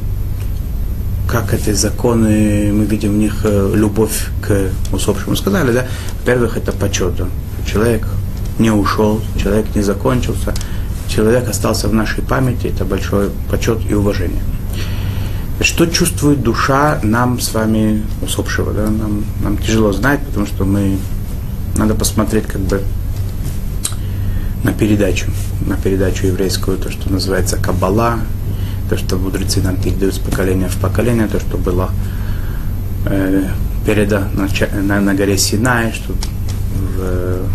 как 1.28 1.52
эти 1.52 1.72
законы, 1.72 2.72
мы 2.72 2.87
видим 2.87 3.12
в 3.12 3.16
них 3.18 3.40
э, 3.44 3.70
любовь 3.74 4.31
к 4.40 4.70
усопшему. 4.94 5.37
Сказали, 5.37 5.72
да, 5.72 5.87
во-первых, 6.20 6.57
это 6.57 6.72
почет. 6.72 7.20
Человек 7.70 8.09
не 8.59 8.70
ушел, 8.70 9.20
человек 9.37 9.66
не 9.74 9.83
закончился, 9.83 10.55
человек 11.12 11.48
остался 11.48 11.88
в 11.88 11.94
нашей 11.94 12.22
памяти, 12.22 12.68
это 12.68 12.85
большой 12.85 13.31
почет 13.51 13.79
и 13.88 13.94
уважение. 13.94 14.42
Что 15.61 15.87
чувствует 15.87 16.42
душа 16.42 17.01
нам 17.03 17.38
с 17.38 17.53
вами 17.53 18.03
усопшего? 18.22 18.72
Да? 18.72 18.90
Нам, 18.90 19.25
нам 19.42 19.59
тяжело 19.59 19.92
знать, 19.92 20.20
потому 20.27 20.46
что 20.46 20.64
мы 20.64 20.98
надо 21.77 21.94
посмотреть 21.94 22.46
как 22.46 22.62
бы 22.62 22.83
на 24.64 24.72
передачу, 24.72 25.27
на 25.66 25.77
передачу 25.77 26.27
еврейскую, 26.27 26.79
то, 26.79 26.90
что 26.90 27.12
называется 27.12 27.59
Каббала, 27.59 28.18
то, 28.88 28.96
что 28.96 29.16
мудрецы 29.16 29.61
нам 29.61 29.77
передают 29.77 30.14
с 30.14 30.18
поколения 30.18 30.68
в 30.68 30.77
поколение, 30.77 31.29
то, 31.29 31.40
что 31.40 31.59
было 31.59 31.90
э, 33.07 33.48
передано 33.85 34.27
на, 34.35 34.83
на, 34.83 35.01
на 35.01 35.14
горе 35.14 35.37
Синай, 35.37 35.92
что 35.92 36.14
в, 36.96 37.46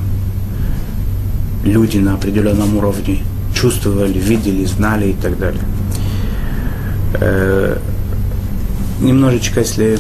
люди 1.64 1.98
на 1.98 2.14
определенном 2.14 2.78
уровне 2.78 3.24
чувствовали, 3.60 4.20
видели, 4.20 4.66
знали 4.66 5.10
и 5.10 5.14
так 5.14 5.40
далее. 5.40 5.64
Э, 7.20 7.78
немножечко, 9.02 9.62
если 9.62 10.00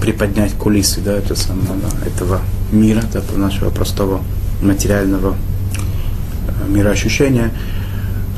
приподнять 0.00 0.52
кулисы 0.54 1.00
да, 1.00 1.12
это 1.12 1.36
самого, 1.36 1.76
этого 2.04 2.40
мира, 2.72 3.02
да, 3.12 3.22
нашего 3.36 3.70
простого 3.70 4.22
материального 4.60 5.36
э, 6.48 6.68
мироощущения, 6.68 7.52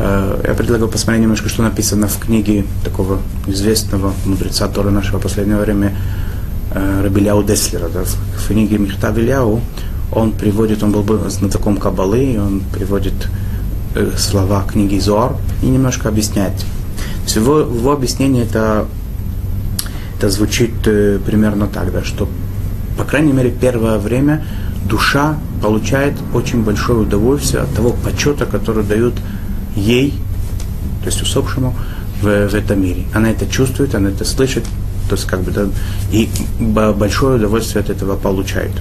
э, 0.00 0.44
я 0.46 0.54
предлагаю 0.54 0.90
посмотреть 0.90 1.22
немножко, 1.22 1.48
что 1.48 1.62
написано 1.62 2.06
в 2.06 2.18
книге 2.18 2.64
такого 2.84 3.20
известного 3.46 4.12
мудреца 4.26 4.68
Тора 4.68 4.90
нашего 4.90 5.18
последнего 5.18 5.60
времени, 5.60 5.96
э, 6.74 7.00
Рабиляу 7.02 7.42
Деслера. 7.42 7.88
Да, 7.88 8.02
в 8.04 8.48
книге 8.48 8.76
Михтав 8.76 9.16
Ильяу 9.16 9.62
он 10.12 10.32
приводит, 10.32 10.82
он 10.82 10.92
был 10.92 11.30
знатоком 11.30 11.78
Кабалы, 11.78 12.38
он 12.38 12.60
приводит 12.72 13.14
слова 14.16 14.64
книги 14.64 14.98
Зор 14.98 15.36
и 15.62 15.66
немножко 15.66 16.08
объяснять. 16.08 16.64
То 17.26 17.40
его, 17.40 17.92
объяснение 17.92 18.44
это, 18.44 18.86
это 20.16 20.30
звучит 20.30 20.72
э, 20.86 21.18
примерно 21.24 21.66
так, 21.66 21.92
да, 21.92 22.02
что, 22.02 22.28
по 22.96 23.04
крайней 23.04 23.32
мере, 23.32 23.50
первое 23.50 23.98
время 23.98 24.46
душа 24.88 25.38
получает 25.62 26.14
очень 26.32 26.62
большое 26.62 27.00
удовольствие 27.00 27.64
от 27.64 27.74
того 27.74 27.90
почета, 27.90 28.46
который 28.46 28.84
дают 28.84 29.14
ей, 29.76 30.14
то 31.00 31.06
есть 31.06 31.20
усопшему, 31.20 31.74
в, 32.22 32.48
в 32.48 32.54
этом 32.54 32.82
мире. 32.82 33.04
Она 33.14 33.30
это 33.30 33.46
чувствует, 33.46 33.94
она 33.94 34.08
это 34.08 34.24
слышит, 34.24 34.64
то 35.08 35.14
есть 35.14 35.26
как 35.26 35.42
бы, 35.42 35.50
да, 35.50 35.66
и 36.10 36.28
большое 36.58 37.36
удовольствие 37.36 37.82
от 37.82 37.90
этого 37.90 38.16
получает. 38.16 38.72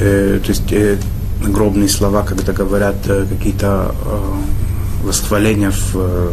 Э, 0.00 0.40
то 0.42 0.48
есть 0.48 0.72
э, 0.72 0.98
гробные 1.42 1.88
слова, 1.88 2.22
когда 2.22 2.52
говорят 2.52 2.96
э, 3.06 3.26
какие-то 3.28 3.94
э, 4.04 5.06
восхваления 5.06 5.70
в, 5.70 5.96
э, 5.96 6.32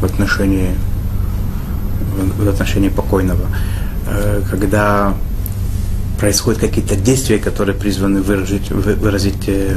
в 0.00 0.04
отношении 0.04 0.70
в, 2.38 2.48
отношении 2.48 2.88
покойного, 2.88 3.46
э, 4.06 4.42
когда 4.50 5.14
происходят 6.18 6.60
какие-то 6.60 6.96
действия, 6.96 7.38
которые 7.38 7.74
призваны 7.74 8.22
выразить, 8.22 8.70
выразить 8.70 9.48
э, 9.48 9.76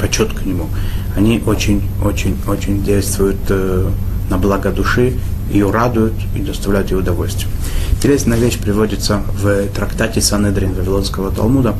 почет 0.00 0.32
к 0.32 0.44
нему, 0.44 0.68
они 1.16 1.42
очень, 1.46 1.82
очень, 2.04 2.36
очень 2.46 2.82
действуют 2.82 3.38
э, 3.48 3.90
на 4.30 4.38
благо 4.38 4.70
души, 4.70 5.14
ее 5.52 5.70
радуют 5.70 6.14
и 6.34 6.40
доставляют 6.40 6.90
ей 6.90 6.98
удовольствие. 6.98 7.48
Интересная 7.92 8.38
вещь 8.38 8.58
приводится 8.58 9.22
в 9.40 9.68
трактате 9.68 10.20
Санедрин 10.20 10.74
Вавилонского 10.74 11.30
Талмуда. 11.30 11.74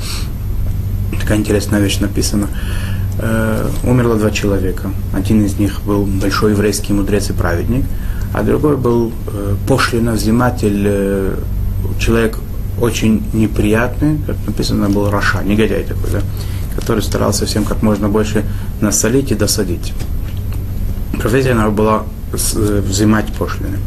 Такая 1.21 1.39
интересная 1.39 1.81
вещь 1.81 1.99
написана. 1.99 2.49
Э, 3.19 3.69
умерло 3.85 4.17
два 4.17 4.31
человека. 4.31 4.91
Один 5.13 5.45
из 5.45 5.59
них 5.59 5.83
был 5.85 6.05
большой 6.05 6.53
еврейский 6.53 6.93
мудрец 6.93 7.31
и 7.31 7.33
праведник, 7.33 7.85
а 8.33 8.43
другой 8.43 8.77
был 8.77 9.13
э, 9.27 10.13
взиматель 10.13 10.85
э, 10.87 11.37
человек 11.99 12.39
очень 12.81 13.23
неприятный, 13.33 14.19
как 14.27 14.37
написано, 14.47 14.89
был 14.89 15.11
Раша, 15.11 15.43
негодяй 15.45 15.85
такой, 15.85 16.11
да, 16.11 16.21
который 16.75 17.03
старался 17.03 17.47
всем 17.47 17.65
как 17.65 17.83
можно 17.83 18.09
больше 18.09 18.45
насолить 18.81 19.31
и 19.31 19.35
досадить. 19.35 19.93
Профессия 21.21 21.55
наша 21.55 21.71
была 21.71 22.05
взимать 22.33 23.33
пошлины. 23.33 23.79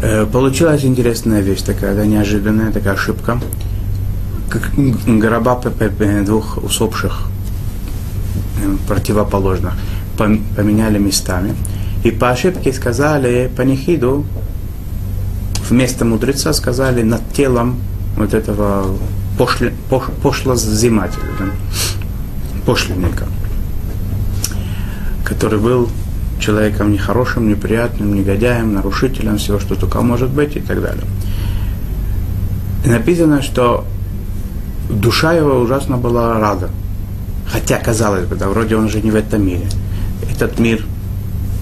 Э, 0.00 0.26
получилась 0.26 0.84
интересная 0.84 1.40
вещь 1.40 1.62
такая, 1.62 1.94
да, 1.94 2.04
неожиданная 2.04 2.72
такая 2.72 2.94
ошибка. 2.94 3.40
Гроба 5.06 5.60
двух 6.24 6.58
усопших 6.58 7.28
э, 8.62 8.76
противоположных 8.86 9.74
поменяли 10.16 10.98
местами. 10.98 11.54
И 12.04 12.10
по 12.10 12.30
ошибке 12.30 12.72
сказали 12.72 13.50
панихиду, 13.56 14.24
вместо 15.68 16.04
мудреца 16.04 16.52
сказали 16.52 17.02
над 17.02 17.32
телом 17.32 17.80
вот 18.16 18.34
этого 18.34 18.96
пошли, 19.36 19.72
пош, 19.88 20.04
пошлозимателя, 20.22 21.22
да, 21.38 21.46
пошлинника, 22.66 23.26
который 25.24 25.58
был 25.58 25.88
человеком 26.38 26.92
нехорошим, 26.92 27.48
неприятным, 27.48 28.14
негодяем, 28.14 28.74
нарушителем 28.74 29.38
всего, 29.38 29.58
что 29.58 29.74
только 29.74 30.00
может 30.00 30.30
быть 30.30 30.56
и 30.56 30.60
так 30.60 30.80
далее. 30.80 31.04
И 32.84 32.88
написано, 32.88 33.42
что 33.42 33.84
душа 34.88 35.32
его 35.32 35.60
ужасно 35.60 35.96
была 35.96 36.38
рада. 36.38 36.70
Хотя, 37.46 37.78
казалось 37.78 38.26
бы, 38.26 38.36
да, 38.36 38.48
вроде 38.48 38.76
он 38.76 38.88
же 38.88 39.00
не 39.00 39.10
в 39.10 39.16
этом 39.16 39.46
мире. 39.46 39.66
Этот 40.30 40.58
мир, 40.58 40.84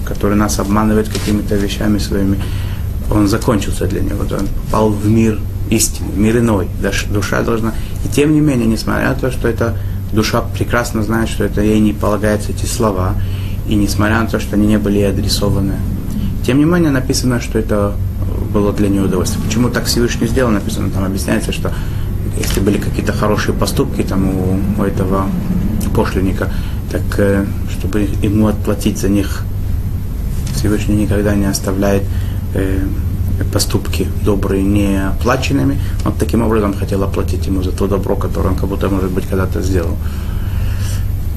который 0.05 0.35
нас 0.35 0.59
обманывает 0.59 1.09
какими-то 1.09 1.55
вещами 1.55 1.97
своими, 1.97 2.39
он 3.09 3.27
закончился 3.27 3.85
для 3.85 4.01
него, 4.01 4.23
да, 4.23 4.37
он 4.37 4.47
попал 4.47 4.89
в 4.89 5.07
мир 5.07 5.39
истины, 5.69 6.07
мир 6.15 6.39
иной. 6.39 6.67
Душа 7.09 7.41
должна... 7.41 7.73
И 8.05 8.09
тем 8.09 8.33
не 8.33 8.41
менее, 8.41 8.67
несмотря 8.67 9.09
на 9.09 9.15
то, 9.15 9.31
что 9.31 9.47
эта 9.47 9.77
душа 10.11 10.41
прекрасно 10.41 11.03
знает, 11.03 11.29
что 11.29 11.45
это 11.45 11.61
ей 11.61 11.79
не 11.79 11.93
полагаются 11.93 12.51
эти 12.51 12.65
слова, 12.65 13.15
и 13.67 13.75
несмотря 13.75 14.21
на 14.21 14.27
то, 14.27 14.39
что 14.39 14.55
они 14.55 14.67
не 14.67 14.77
были 14.77 15.01
адресованы. 15.01 15.73
Тем 16.45 16.59
не 16.59 16.65
менее, 16.65 16.91
написано, 16.91 17.41
что 17.41 17.59
это 17.59 17.93
было 18.53 18.71
для 18.73 18.89
нее 18.89 19.03
удовольствие. 19.03 19.43
Почему 19.45 19.69
так 19.69 19.85
Всевышний 19.85 20.27
сделал, 20.27 20.51
написано, 20.51 20.89
там 20.89 21.03
объясняется, 21.03 21.51
что 21.51 21.73
если 22.37 22.59
были 22.59 22.77
какие-то 22.77 23.13
хорошие 23.13 23.53
поступки 23.53 24.03
там 24.03 24.29
у, 24.29 24.59
у 24.79 24.83
этого 24.83 25.27
пошлинника, 25.95 26.49
так 26.91 27.01
э, 27.17 27.45
чтобы 27.71 28.07
ему 28.21 28.47
отплатить 28.47 28.97
за 28.97 29.09
них, 29.09 29.43
Всевышний 30.55 30.95
никогда 30.95 31.35
не 31.35 31.45
оставляет 31.45 32.03
э, 32.53 32.79
поступки 33.51 34.07
добрые 34.23 34.63
не 34.63 35.07
оплаченными. 35.07 35.79
Он 36.05 36.13
таким 36.13 36.43
образом 36.43 36.73
хотел 36.73 37.03
оплатить 37.03 37.45
ему 37.45 37.61
за 37.61 37.71
то 37.71 37.87
добро, 37.87 38.15
которое 38.15 38.49
он 38.49 38.55
как 38.55 38.69
будто, 38.69 38.89
может 38.89 39.11
быть, 39.11 39.25
когда-то 39.27 39.61
сделал. 39.61 39.97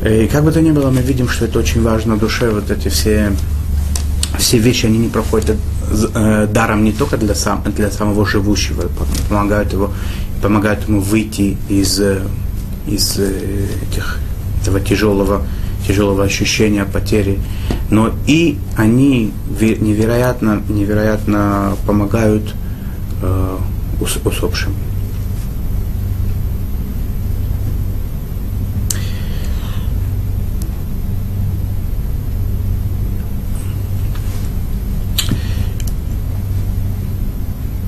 И 0.05 0.29
как 0.29 0.45
бы 0.45 0.53
то 0.53 0.63
ни 0.63 0.71
было, 0.71 0.91
мы 0.91 1.03
видим, 1.03 1.29
что 1.29 1.45
это 1.45 1.59
очень 1.59 1.83
важно 1.83 2.17
душе, 2.17 2.51
вот 2.51 2.71
эти 2.71 2.89
все, 2.89 3.33
все 4.39 4.59
вещи, 4.59 4.87
они 4.87 4.99
не 4.99 5.09
проходят 5.09 5.57
э, 6.15 6.47
даром 6.47 6.85
не 6.85 6.93
только 6.93 7.19
для, 7.19 7.35
сам, 7.35 7.63
для 7.77 7.91
самого 7.91 8.25
живущего, 8.25 8.89
помогают, 9.29 9.73
его, 9.73 9.93
помогают 10.43 10.89
ему 10.89 11.01
выйти 11.01 11.59
из, 11.69 12.01
э, 12.01 12.23
из 12.87 13.19
э, 13.19 13.67
этих, 13.91 14.19
этого 14.63 14.81
тяжелого, 14.81 15.43
тяжелого 15.87 16.25
ощущения 16.25 16.85
потери, 16.87 17.39
но 17.91 18.11
и 18.27 18.57
они 18.77 19.33
невероятно, 19.61 20.63
невероятно 20.69 21.77
помогают 21.87 22.55
э, 23.23 23.57
усопшим. 24.01 24.75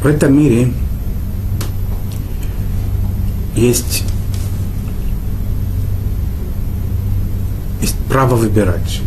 В 0.02 0.06
этом 0.06 0.36
мире 0.36 0.72
есть, 3.54 4.02
есть 7.80 7.96
право 8.08 8.34
выбирать. 8.34 9.00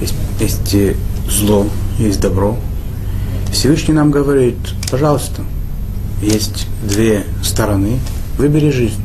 Есть, 0.00 0.14
есть 0.40 0.96
зло, 1.28 1.66
есть 1.98 2.18
добро. 2.20 2.56
Всевышний 3.52 3.92
нам 3.92 4.10
говорит, 4.10 4.56
пожалуйста, 4.90 5.42
есть 6.22 6.66
две 6.82 7.26
стороны, 7.42 7.98
выбери 8.38 8.70
жизнь. 8.70 9.02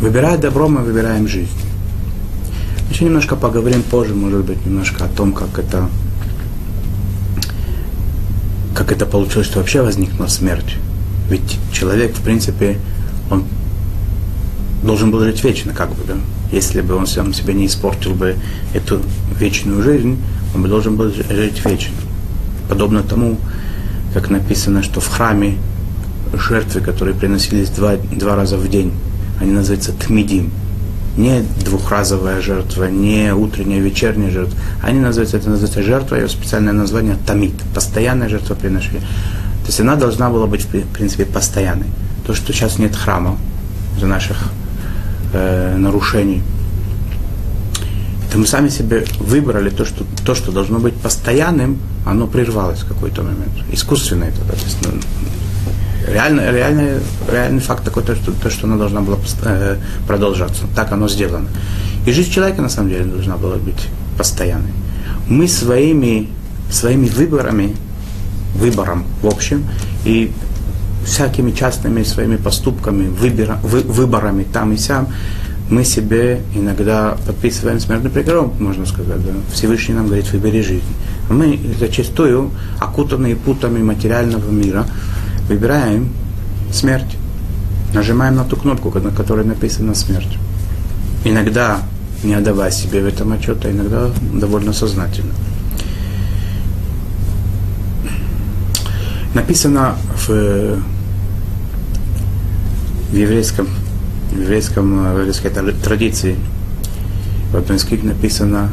Выбирая 0.00 0.36
добро, 0.36 0.66
мы 0.66 0.80
выбираем 0.80 1.28
жизнь. 1.28 1.46
Еще 2.90 3.04
немножко 3.04 3.36
поговорим 3.36 3.84
позже, 3.84 4.16
может 4.16 4.44
быть, 4.44 4.66
немножко 4.66 5.04
о 5.04 5.08
том, 5.08 5.32
как 5.32 5.60
это 5.60 5.88
как 8.74 8.92
это 8.92 9.06
получилось, 9.06 9.46
что 9.46 9.58
вообще 9.58 9.82
возникла 9.82 10.26
смерть. 10.26 10.76
Ведь 11.28 11.58
человек, 11.72 12.14
в 12.14 12.22
принципе, 12.22 12.78
он 13.30 13.44
должен 14.82 15.10
был 15.10 15.20
жить 15.20 15.42
вечно, 15.44 15.72
как 15.72 15.90
бы, 15.90 16.04
да. 16.06 16.14
Если 16.50 16.80
бы 16.80 16.94
он 16.94 17.06
сам 17.06 17.32
себе 17.32 17.54
не 17.54 17.66
испортил 17.66 18.14
бы 18.14 18.36
эту 18.74 19.00
вечную 19.38 19.82
жизнь, 19.82 20.18
он 20.54 20.62
бы 20.62 20.68
должен 20.68 20.96
был 20.96 21.10
жить 21.10 21.64
вечно. 21.64 21.94
Подобно 22.68 23.02
тому, 23.02 23.38
как 24.12 24.30
написано, 24.30 24.82
что 24.82 25.00
в 25.00 25.08
храме 25.08 25.56
жертвы, 26.34 26.80
которые 26.80 27.14
приносились 27.14 27.70
два, 27.70 27.96
два 27.96 28.36
раза 28.36 28.56
в 28.56 28.68
день, 28.68 28.92
они 29.40 29.52
называются 29.52 29.92
тмидим– 29.92 30.50
не 31.16 31.42
двухразовая 31.64 32.40
жертва, 32.40 32.84
не 32.84 33.34
утренняя, 33.34 33.80
вечерняя 33.80 34.30
жертва. 34.30 34.58
Они 34.82 34.98
называются, 34.98 35.36
это 35.36 35.50
называется 35.50 35.82
жертва, 35.82 36.16
ее 36.16 36.28
специальное 36.28 36.72
название 36.72 37.16
тамид, 37.26 37.54
постоянное 37.74 38.28
жертвоприношение. 38.28 39.02
То 39.02 39.66
есть 39.66 39.80
она 39.80 39.96
должна 39.96 40.30
была 40.30 40.46
быть, 40.46 40.64
в 40.64 40.92
принципе, 40.92 41.24
постоянной. 41.24 41.86
То, 42.26 42.34
что 42.34 42.52
сейчас 42.52 42.78
нет 42.78 42.96
храма 42.96 43.36
из-за 43.96 44.06
наших 44.06 44.36
э, 45.32 45.76
нарушений, 45.76 46.42
это 48.28 48.38
мы 48.38 48.46
сами 48.46 48.70
себе 48.70 49.04
выбрали 49.20 49.68
то, 49.68 49.84
что, 49.84 50.04
то, 50.24 50.34
что 50.34 50.52
должно 50.52 50.78
быть 50.78 50.94
постоянным, 50.94 51.78
оно 52.06 52.26
прервалось 52.26 52.80
в 52.80 52.88
какой-то 52.88 53.22
момент. 53.22 53.52
Искусственно 53.70 54.24
это. 54.24 54.40
То 54.40 54.54
есть, 54.54 54.78
ну, 54.82 54.92
реально, 56.08 56.50
реально, 56.50 57.00
реальный 57.30 57.60
факт 57.60 57.84
такой, 57.84 58.02
то, 58.02 58.14
что, 58.14 58.32
то, 58.32 58.50
что 58.50 58.66
она 58.66 58.76
должна 58.76 59.00
была 59.00 59.18
э, 59.44 59.76
продолжаться. 60.06 60.64
Так 60.74 60.92
оно 60.92 61.08
сделано. 61.08 61.48
И 62.06 62.12
жизнь 62.12 62.30
человека, 62.30 62.62
на 62.62 62.68
самом 62.68 62.90
деле, 62.90 63.04
должна 63.04 63.36
была 63.36 63.56
быть 63.56 63.88
постоянной. 64.16 64.72
Мы 65.28 65.48
своими, 65.48 66.28
своими 66.70 67.06
выборами, 67.06 67.76
выбором 68.54 69.04
в 69.22 69.26
общем, 69.26 69.64
и 70.04 70.32
всякими 71.04 71.50
частными 71.52 72.02
своими 72.02 72.36
поступками, 72.36 73.08
выбора, 73.08 73.58
вы, 73.62 73.80
выборами 73.80 74.44
там 74.44 74.72
и 74.72 74.76
сям, 74.76 75.08
мы 75.68 75.84
себе 75.84 76.42
иногда 76.54 77.16
подписываем 77.26 77.80
смертный 77.80 78.10
приговор, 78.10 78.52
можно 78.58 78.84
сказать. 78.84 79.24
Да? 79.24 79.32
Всевышний 79.52 79.94
нам 79.94 80.06
говорит, 80.06 80.30
выбери 80.32 80.60
жизнь. 80.60 80.82
Мы 81.30 81.58
зачастую, 81.78 82.50
окутанные 82.78 83.36
путами 83.36 83.82
материального 83.82 84.50
мира, 84.50 84.84
выбираем 85.52 86.08
смерть. 86.72 87.16
Нажимаем 87.92 88.36
на 88.36 88.44
ту 88.44 88.56
кнопку, 88.56 88.90
на 88.98 89.10
которой 89.10 89.44
написано 89.44 89.94
смерть. 89.94 90.38
Иногда 91.24 91.82
не 92.24 92.34
отдавая 92.34 92.70
себе 92.70 93.02
в 93.02 93.06
этом 93.06 93.32
отчета, 93.32 93.70
иногда 93.70 94.10
довольно 94.32 94.72
сознательно. 94.72 95.32
Написано 99.34 99.96
в, 100.26 100.78
в 103.10 103.16
еврейском, 103.16 103.68
в 104.30 104.40
еврейском, 104.40 105.14
в 105.14 105.18
еврейской 105.18 105.50
традиции, 105.50 106.36
в 107.50 107.56
одной 107.56 107.76
из 107.76 107.84
книг 107.84 108.02
написано 108.04 108.70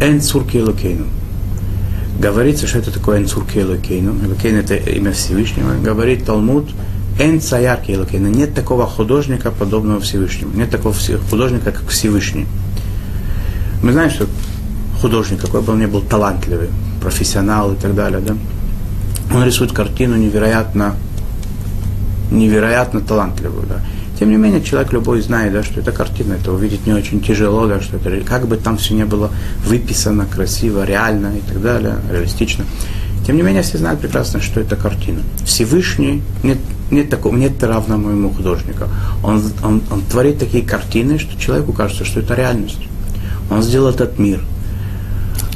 «אין 0.00 0.20
צור 0.20 0.58
כאלוקינו» 0.58 1.06
говорится, 2.20 2.66
что 2.66 2.78
это 2.78 2.92
такое 2.92 3.18
אין 3.18 3.35
צור 3.35 3.58
כאלוקינו. 3.58 4.14
אלוקינו 4.24 4.56
это 4.56 4.76
имя 4.76 5.12
Всевышнего. 5.12 5.74
Говорит 5.82 6.26
Талмуд, 6.26 6.68
אין 7.18 7.40
צייר 7.40 7.92
כאלוקינו. 7.92 8.28
Нет 8.28 8.54
такого 8.54 8.86
художника, 8.86 9.50
подобного 9.50 10.00
Всевышнему. 10.00 10.52
Нет 10.54 10.70
такого 10.70 10.94
художника, 11.30 11.72
как 11.72 11.88
Всевышний. 11.88 12.46
Мы 13.82 13.92
знаем, 13.92 14.10
что 14.10 14.26
художник, 15.00 15.40
какой 15.40 15.62
бы 15.62 15.72
он 15.72 15.80
ни 15.80 15.86
был 15.86 16.02
талантливый, 16.02 16.68
профессионал 17.00 17.72
и 17.72 17.76
так 17.76 17.94
далее, 17.94 18.20
да, 18.20 18.36
он 19.34 19.44
рисует 19.44 19.72
картину 19.72 20.16
невероятно, 20.16 20.96
невероятно 22.30 23.00
талантливую, 23.00 23.66
да. 23.66 23.80
Тем 24.20 24.28
не 24.28 24.36
менее, 24.36 24.62
человек 24.62 24.92
любой 24.92 25.22
знает, 25.22 25.54
да, 25.54 25.62
что 25.62 25.80
это 25.80 25.92
картина, 25.92 26.34
это 26.34 26.52
увидеть 26.52 26.86
не 26.86 26.92
очень 26.92 27.22
тяжело, 27.22 27.66
да, 27.66 27.80
что 27.80 27.96
это 27.96 28.20
как 28.20 28.46
бы 28.46 28.58
там 28.58 28.76
все 28.76 28.92
не 28.92 29.06
было 29.06 29.30
выписано 29.64 30.26
красиво, 30.26 30.84
реально 30.84 31.32
и 31.38 31.40
так 31.40 31.62
далее, 31.62 31.96
реалистично. 32.12 32.66
Тем 33.26 33.36
не 33.36 33.42
менее, 33.42 33.62
все 33.62 33.78
знают 33.78 34.00
прекрасно, 34.00 34.42
что 34.42 34.60
это 34.60 34.76
картина. 34.76 35.22
Всевышний, 35.46 36.22
нет, 36.42 36.58
нет, 36.90 37.08
такого, 37.08 37.34
нет 37.34 37.62
равного 37.62 38.10
ему 38.10 38.28
художника. 38.28 38.88
Он, 39.22 39.42
он, 39.62 39.80
он 39.90 40.02
творит 40.02 40.38
такие 40.38 40.64
картины, 40.64 41.18
что 41.18 41.40
человеку 41.40 41.72
кажется, 41.72 42.04
что 42.04 42.20
это 42.20 42.34
реальность. 42.34 42.80
Он 43.48 43.62
сделал 43.62 43.88
этот 43.88 44.18
мир, 44.18 44.44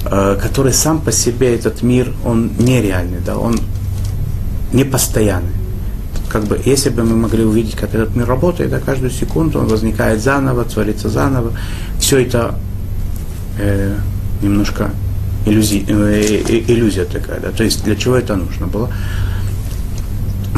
э, 0.07 0.39
который 0.41 0.73
сам 0.73 1.03
по 1.03 1.13
себе, 1.13 1.55
этот 1.55 1.83
мир, 1.83 2.15
он 2.25 2.53
нереальный, 2.59 3.21
да, 3.21 3.37
он 3.37 3.61
непостоянный. 4.73 5.54
Как 6.35 6.43
бы, 6.47 6.61
если 6.65 6.91
бы 6.91 7.05
мы 7.05 7.15
могли 7.15 7.45
увидеть, 7.45 7.77
как 7.77 7.95
этот 7.95 8.17
мир 8.17 8.27
работает, 8.27 8.69
да, 8.69 8.81
каждую 8.81 9.13
секунду 9.13 9.61
он 9.61 9.69
возникает 9.69 10.21
заново, 10.21 10.65
творится 10.65 11.09
заново. 11.09 11.53
Все 12.01 12.23
это 12.23 12.57
э, 13.57 13.95
немножко 14.43 14.91
иллюзи, 15.47 15.85
э, 15.87 16.43
э, 16.49 16.65
иллюзия 16.67 17.05
такая. 17.05 17.39
Да? 17.39 17.53
То 17.53 17.63
есть 17.63 17.85
для 17.85 17.95
чего 17.95 18.17
это 18.17 18.35
нужно 18.35 18.67
было? 18.67 18.91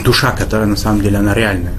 Душа, 0.02 0.30
которая 0.30 0.66
на 0.66 0.76
самом 0.76 1.02
деле 1.02 1.18
она 1.18 1.34
реальная 1.34 1.74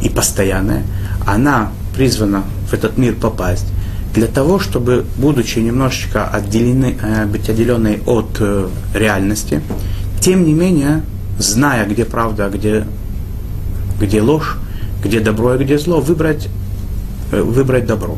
и 0.00 0.08
постоянная, 0.08 0.84
она 1.26 1.72
призвана 1.96 2.44
в 2.70 2.72
этот 2.72 2.98
мир 2.98 3.16
попасть 3.16 3.66
для 4.14 4.28
того, 4.28 4.60
чтобы, 4.60 5.04
будучи 5.16 5.58
немножечко 5.58 6.28
отделены, 6.28 6.96
э, 7.02 7.26
быть 7.26 7.48
отделенной 7.48 8.00
от 8.06 8.36
э, 8.38 8.68
реальности, 8.94 9.60
тем 10.20 10.46
не 10.46 10.54
менее 10.54 11.02
зная, 11.38 11.86
где 11.86 12.04
правда, 12.04 12.46
а 12.46 12.50
где, 12.50 12.84
где 14.00 14.20
ложь, 14.20 14.58
где 15.02 15.20
добро 15.20 15.54
и 15.54 15.64
где 15.64 15.78
зло, 15.78 16.00
выбрать, 16.00 16.48
э, 17.32 17.42
выбрать 17.42 17.86
добро. 17.86 18.16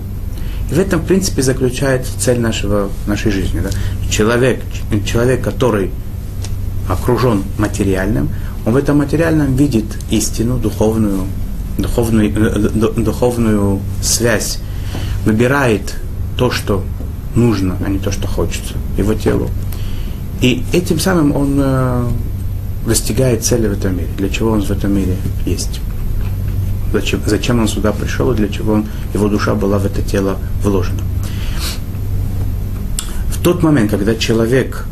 И 0.70 0.74
в 0.74 0.78
этом, 0.78 1.00
в 1.00 1.06
принципе, 1.06 1.42
заключается 1.42 2.12
цель 2.18 2.40
нашего, 2.40 2.90
нашей 3.06 3.32
жизни. 3.32 3.60
Да? 3.60 3.70
Человек, 4.10 4.60
человек, 5.06 5.42
который 5.42 5.90
окружен 6.88 7.42
материальным, 7.58 8.28
он 8.66 8.72
в 8.72 8.76
этом 8.76 8.98
материальном 8.98 9.56
видит 9.56 9.86
истину, 10.10 10.58
духовную, 10.58 11.24
духовную, 11.78 12.32
э, 12.34 12.92
духовную 12.96 13.80
связь, 14.02 14.58
выбирает 15.24 15.94
то, 16.36 16.50
что 16.50 16.84
нужно, 17.34 17.76
а 17.84 17.88
не 17.88 17.98
то, 17.98 18.12
что 18.12 18.28
хочется 18.28 18.74
его 18.96 19.14
телу. 19.14 19.48
И 20.40 20.62
этим 20.72 20.98
самым 20.98 21.34
он 21.34 21.60
достигает 22.86 23.44
цели 23.44 23.68
в 23.68 23.72
этом 23.72 23.96
мире, 23.96 24.08
для 24.16 24.28
чего 24.28 24.50
он 24.50 24.62
в 24.62 24.70
этом 24.70 24.94
мире 24.94 25.16
есть. 25.46 25.80
Зачем, 26.92 27.20
зачем 27.26 27.58
он 27.60 27.68
сюда 27.68 27.92
пришел 27.92 28.30
и 28.32 28.36
для 28.36 28.48
чего 28.48 28.74
он, 28.74 28.86
его 29.14 29.28
душа 29.28 29.54
была 29.54 29.78
в 29.78 29.86
это 29.86 30.02
тело 30.02 30.38
вложена. 30.62 31.00
В 33.30 33.42
тот 33.42 33.62
момент, 33.62 33.90
когда 33.90 34.14
человек 34.14 34.86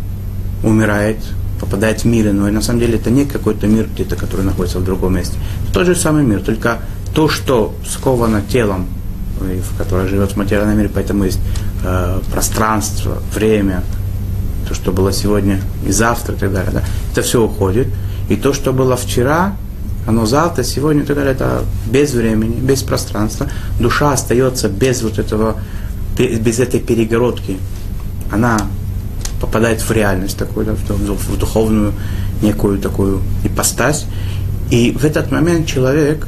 умирает, 0.64 1.18
попадает 1.60 2.00
в 2.00 2.04
мир 2.06 2.30
иной, 2.30 2.50
на 2.50 2.60
самом 2.60 2.80
деле 2.80 2.96
это 2.96 3.10
не 3.10 3.24
какой-то 3.24 3.66
мир 3.66 3.88
где-то, 3.94 4.16
который 4.16 4.44
находится 4.44 4.78
в 4.78 4.84
другом 4.84 5.14
месте. 5.14 5.36
Это 5.64 5.72
тот 5.72 5.86
же 5.86 5.94
самый 5.94 6.24
мир, 6.24 6.40
только 6.40 6.80
то, 7.14 7.28
что 7.28 7.74
сковано 7.86 8.42
телом, 8.42 8.86
в 9.38 9.78
которое 9.78 10.08
живет 10.08 10.32
в 10.32 10.36
материальном 10.36 10.76
мире, 10.76 10.90
поэтому 10.92 11.24
есть 11.24 11.40
э, 11.84 12.20
пространство, 12.32 13.18
время, 13.34 13.82
то, 14.72 14.76
что 14.76 14.92
было 14.92 15.12
сегодня 15.12 15.60
и 15.86 15.92
завтра 15.92 16.34
и 16.34 16.38
так 16.38 16.50
далее, 16.50 16.72
да, 16.72 16.82
это 17.12 17.20
все 17.20 17.42
уходит. 17.42 17.88
И 18.30 18.36
то, 18.36 18.54
что 18.54 18.72
было 18.72 18.96
вчера, 18.96 19.54
оно 20.06 20.24
завтра, 20.24 20.62
сегодня 20.62 21.02
и 21.02 21.04
так 21.04 21.16
далее, 21.16 21.34
это 21.34 21.62
без 21.86 22.14
времени, 22.14 22.58
без 22.58 22.82
пространства. 22.82 23.48
Душа 23.78 24.12
остается 24.12 24.70
без 24.70 25.02
вот 25.02 25.18
этого, 25.18 25.56
без 26.16 26.58
этой 26.58 26.80
перегородки. 26.80 27.58
Она 28.30 28.62
попадает 29.42 29.82
в 29.82 29.90
реальность 29.92 30.38
такую, 30.38 30.64
да, 30.64 30.72
в 30.72 31.38
духовную 31.38 31.92
некую 32.40 32.78
такую 32.78 33.20
ипостась. 33.44 34.06
И 34.70 34.96
в 34.98 35.04
этот 35.04 35.30
момент 35.30 35.66
человек, 35.66 36.26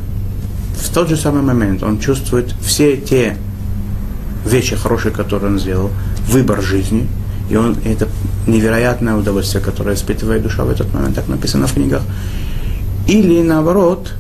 в 0.79 0.93
тот 0.93 1.09
же 1.09 1.17
самый 1.17 1.43
момент, 1.43 1.83
он 1.83 1.99
чувствует 1.99 2.55
все 2.61 2.99
те 2.99 3.39
вещи 4.45 4.77
хорошие, 4.77 5.15
которые 5.15 5.53
он 5.53 5.59
сделал, 5.59 5.91
выбор 6.29 6.61
жизни– 6.61 7.09
и 7.51 7.57
он, 7.57 7.77
это 7.85 8.09
невероятное 8.47 9.17
удовольствие, 9.17 9.63
которое 9.63 9.95
испытывает 9.95 10.43
душа 10.43 10.65
в 10.65 10.71
этот 10.71 10.93
момент, 10.95 11.15
так 11.15 11.29
написано 11.29 11.67
в 11.67 11.75
книгах. 11.75 12.03
Или 13.07 13.43
наоборот, 13.43 14.15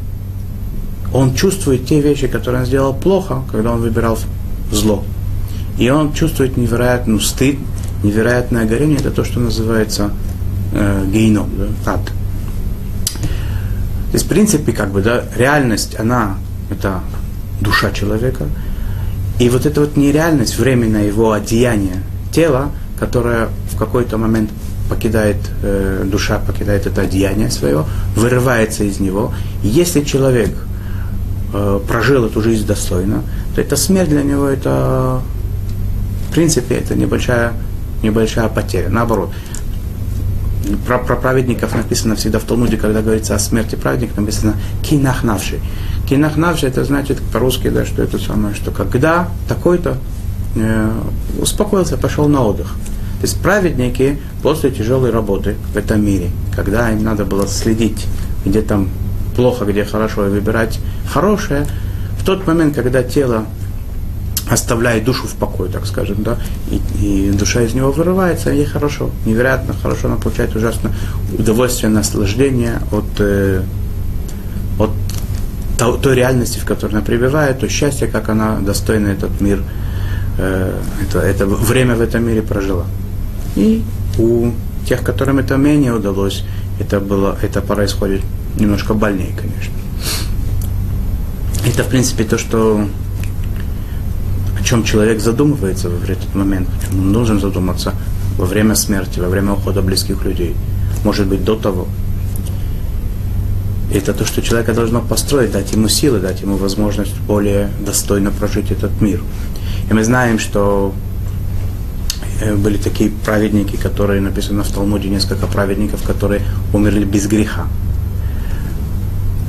он 1.12 1.34
чувствует 1.34 1.86
те 1.86 2.00
вещи, 2.00 2.26
которые 2.26 2.62
он 2.62 2.66
сделал 2.66 2.92
плохо, 2.92 3.42
когда 3.50 3.72
он 3.72 3.80
выбирал 3.80 4.18
зло. 4.70 5.04
И 5.78 5.88
он 5.88 6.12
чувствует 6.12 6.56
невероятный 6.56 7.20
стыд, 7.20 7.56
невероятное 8.02 8.66
горение, 8.66 8.98
это 8.98 9.10
то, 9.10 9.24
что 9.24 9.40
называется 9.40 10.10
э, 10.72 11.06
гейном, 11.10 11.48
да, 11.56 11.94
ад. 11.94 12.04
То 12.04 14.16
есть, 14.16 14.26
в 14.26 14.28
принципе, 14.28 14.72
как 14.72 14.92
бы, 14.92 15.02
да, 15.02 15.24
реальность, 15.36 15.98
она, 15.98 16.36
это 16.70 17.00
душа 17.60 17.90
человека, 17.90 18.44
и 19.40 19.48
вот 19.48 19.66
эта 19.66 19.80
вот 19.80 19.96
нереальность, 19.96 20.58
временное 20.58 21.06
его 21.06 21.32
одеяние 21.32 21.96
тела, 22.32 22.70
которая 22.98 23.48
в 23.70 23.76
какой-то 23.76 24.18
момент 24.18 24.50
покидает, 24.88 25.36
э, 25.62 26.04
душа 26.04 26.38
покидает 26.38 26.86
это 26.86 27.02
одеяние 27.02 27.50
свое, 27.50 27.84
вырывается 28.16 28.84
из 28.84 29.00
него. 29.00 29.32
Если 29.62 30.02
человек 30.02 30.50
э, 31.52 31.80
прожил 31.88 32.26
эту 32.26 32.42
жизнь 32.42 32.66
достойно, 32.66 33.22
то 33.54 33.60
эта 33.60 33.76
смерть 33.76 34.10
для 34.10 34.22
него 34.22 34.46
это, 34.46 35.20
в 36.28 36.32
принципе, 36.32 36.76
это 36.76 36.94
небольшая, 36.94 37.52
небольшая 38.02 38.48
потеря. 38.48 38.88
Наоборот, 38.90 39.30
про, 40.86 40.98
про 40.98 41.16
праведников 41.16 41.74
написано 41.74 42.16
всегда 42.16 42.38
в 42.38 42.44
Талмуде, 42.44 42.76
когда 42.76 43.02
говорится 43.02 43.34
о 43.34 43.38
смерти 43.38 43.74
праведника, 43.74 44.20
написано 44.20 44.54
кинахнавший. 44.82 45.60
Кинахнавший 46.08 46.68
это 46.68 46.84
значит 46.84 47.20
по-русски, 47.32 47.68
да, 47.68 47.84
что 47.84 48.02
это 48.02 48.18
самое, 48.18 48.54
что 48.54 48.70
когда 48.70 49.28
такой-то 49.48 49.98
успокоился, 51.40 51.96
пошел 51.96 52.28
на 52.28 52.42
отдых. 52.42 52.74
То 53.20 53.26
есть 53.26 53.40
праведники 53.40 54.18
после 54.42 54.70
тяжелой 54.70 55.10
работы 55.10 55.56
в 55.72 55.76
этом 55.76 56.04
мире, 56.04 56.30
когда 56.54 56.90
им 56.90 57.02
надо 57.02 57.24
было 57.24 57.46
следить, 57.46 58.06
где 58.44 58.60
там 58.60 58.88
плохо, 59.34 59.64
где 59.64 59.84
хорошо, 59.84 60.26
и 60.26 60.30
выбирать 60.30 60.78
хорошее, 61.10 61.66
в 62.18 62.24
тот 62.24 62.46
момент, 62.46 62.74
когда 62.74 63.02
тело 63.02 63.46
оставляет 64.48 65.04
душу 65.04 65.26
в 65.26 65.34
покое, 65.34 65.70
так 65.70 65.86
скажем, 65.86 66.22
да, 66.22 66.38
и, 66.70 66.80
и 67.00 67.30
душа 67.30 67.62
из 67.62 67.72
него 67.74 67.90
вырывается, 67.90 68.50
ей 68.50 68.66
хорошо, 68.66 69.10
невероятно 69.24 69.74
хорошо, 69.74 70.08
она 70.08 70.16
получает 70.16 70.54
ужасно 70.54 70.92
удовольствие, 71.38 71.90
наслаждение 71.90 72.80
от, 72.92 73.06
э, 73.18 73.62
от 74.78 74.90
той 76.02 76.14
реальности, 76.14 76.58
в 76.58 76.64
которой 76.64 76.92
она 76.92 77.00
пребывает, 77.00 77.60
то 77.60 77.68
счастье, 77.68 78.06
как 78.06 78.28
она 78.28 78.58
достойна 78.58 79.08
этот 79.08 79.40
мир 79.40 79.62
Э, 80.38 80.80
это, 81.02 81.18
это 81.20 81.46
время 81.46 81.94
в 81.94 82.00
этом 82.00 82.26
мире 82.26 82.42
прожила. 82.42 82.84
И 83.56 83.82
у 84.18 84.50
тех, 84.86 85.02
которым 85.02 85.38
это 85.38 85.56
менее 85.56 85.92
удалось, 85.94 86.44
это, 86.80 87.00
было, 87.00 87.36
это 87.42 87.60
происходит 87.60 88.22
немножко 88.58 88.94
больнее, 88.94 89.34
конечно. 89.36 89.74
Это, 91.66 91.82
в 91.82 91.88
принципе, 91.88 92.24
то, 92.24 92.36
что 92.36 92.86
о 94.58 94.62
чем 94.64 94.84
человек 94.84 95.20
задумывается 95.20 95.88
в 95.88 96.10
этот 96.10 96.34
момент, 96.34 96.68
о 96.68 96.86
чем 96.86 97.00
он 97.00 97.12
должен 97.12 97.40
задуматься 97.40 97.94
во 98.38 98.46
время 98.46 98.74
смерти, 98.74 99.20
во 99.20 99.28
время 99.28 99.52
ухода 99.52 99.82
близких 99.82 100.24
людей, 100.24 100.54
может 101.04 101.26
быть, 101.26 101.44
до 101.44 101.56
того. 101.56 101.86
Это 103.92 104.12
то, 104.12 104.24
что 104.24 104.42
человека 104.42 104.74
должно 104.74 105.00
построить, 105.00 105.52
дать 105.52 105.72
ему 105.72 105.88
силы, 105.88 106.18
дать 106.18 106.40
ему 106.40 106.56
возможность 106.56 107.16
более 107.20 107.70
достойно 107.86 108.30
прожить 108.30 108.70
этот 108.70 109.00
мир. 109.00 109.22
И 109.90 109.92
мы 109.92 110.04
знаем, 110.04 110.38
что 110.38 110.94
э, 112.40 112.54
были 112.54 112.76
такие 112.76 113.10
праведники, 113.10 113.76
которые 113.76 114.20
написано 114.20 114.64
в 114.64 114.70
Талмуде, 114.70 115.08
несколько 115.08 115.46
праведников, 115.46 116.02
которые 116.02 116.42
умерли 116.72 117.04
без 117.04 117.26
греха. 117.26 117.66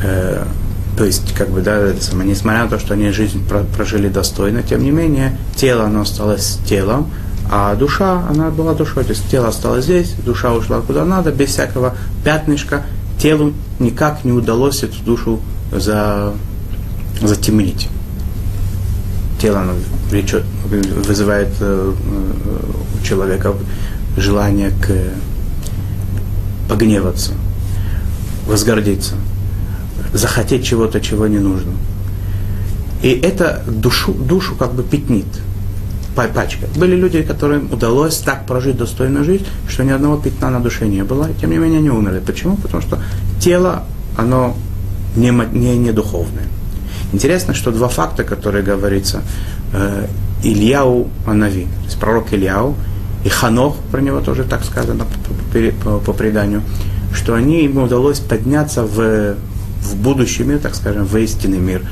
Э, 0.03 0.45
то 0.97 1.03
есть, 1.03 1.33
как 1.33 1.49
бы, 1.49 1.61
да, 1.61 1.75
это 1.75 2.03
самое, 2.03 2.29
несмотря 2.29 2.63
на 2.63 2.69
то, 2.69 2.79
что 2.79 2.93
они 2.93 3.11
жизнь 3.11 3.45
прожили 3.75 4.07
достойно, 4.07 4.63
тем 4.63 4.83
не 4.83 4.91
менее, 4.91 5.37
тело, 5.55 5.85
оно 5.85 6.01
осталось 6.01 6.59
телом, 6.65 7.11
а 7.51 7.75
душа, 7.75 8.23
она 8.29 8.49
была 8.49 8.73
душой. 8.73 9.03
То 9.03 9.11
есть 9.11 9.29
тело 9.29 9.49
осталось 9.49 9.85
здесь, 9.85 10.13
душа 10.25 10.53
ушла 10.53 10.81
куда 10.81 11.05
надо, 11.05 11.31
без 11.31 11.49
всякого 11.49 11.95
пятнышка. 12.23 12.83
Телу 13.19 13.53
никак 13.79 14.23
не 14.23 14.31
удалось 14.31 14.83
эту 14.83 15.01
душу 15.03 15.39
за, 15.71 16.33
затемнить 17.21 17.89
тело 19.45 19.59
оно 19.61 19.73
влечет, 20.09 20.43
вызывает 21.07 21.49
э, 21.59 21.93
у 21.93 23.03
человека 23.05 23.53
желание 24.17 24.71
к 24.71 24.91
погневаться, 26.69 27.33
возгордиться, 28.47 29.15
захотеть 30.13 30.65
чего-то, 30.65 30.99
чего 31.01 31.27
не 31.27 31.39
нужно. 31.39 31.73
И 33.01 33.09
это 33.09 33.63
душу, 33.67 34.13
душу 34.13 34.55
как 34.55 34.73
бы 34.73 34.83
пятнит. 34.83 35.25
пачкой. 36.15 36.69
Были 36.77 36.95
люди, 36.95 37.21
которым 37.21 37.71
удалось 37.71 38.17
так 38.17 38.45
прожить 38.45 38.77
достойную 38.77 39.25
жизнь, 39.25 39.45
что 39.67 39.83
ни 39.83 39.91
одного 39.91 40.17
пятна 40.17 40.49
на 40.49 40.59
душе 40.59 40.87
не 40.87 41.03
было, 41.03 41.29
и 41.29 41.33
тем 41.39 41.51
не 41.51 41.57
менее 41.57 41.79
они 41.79 41.89
умерли. 41.89 42.21
Почему? 42.25 42.55
Потому 42.57 42.81
что 42.81 42.99
тело, 43.39 43.83
оно 44.17 44.55
не, 45.15 45.29
не, 45.29 45.77
не 45.77 45.91
духовное. 45.91 46.47
Интересно, 47.15 47.53
что 47.53 47.71
два 47.71 47.87
факта, 47.87 48.25
которые 48.25 48.61
говорится, 48.61 49.21
э, 49.71 50.07
Ильяу 50.43 51.07
Анави, 51.25 51.63
то 51.63 51.85
есть 51.85 51.97
пророк 51.97 52.33
Ильяу, 52.33 52.75
и 53.23 53.29
Ханох, 53.29 53.77
про 53.89 54.01
него 54.01 54.19
тоже 54.19 54.43
так 54.43 54.65
сказано 54.65 55.05
по, 55.05 55.59
по, 55.83 55.99
по 55.99 56.11
преданию, 56.11 56.61
что 57.13 57.33
они, 57.33 57.63
ему 57.63 57.83
удалось 57.83 58.19
подняться 58.19 58.83
в, 58.83 59.35
в 59.81 59.95
будущий 59.95 60.43
мир, 60.43 60.59
так 60.59 60.75
скажем, 60.75 61.05
в 61.05 61.15
истинный 61.15 61.59
мир, 61.59 61.83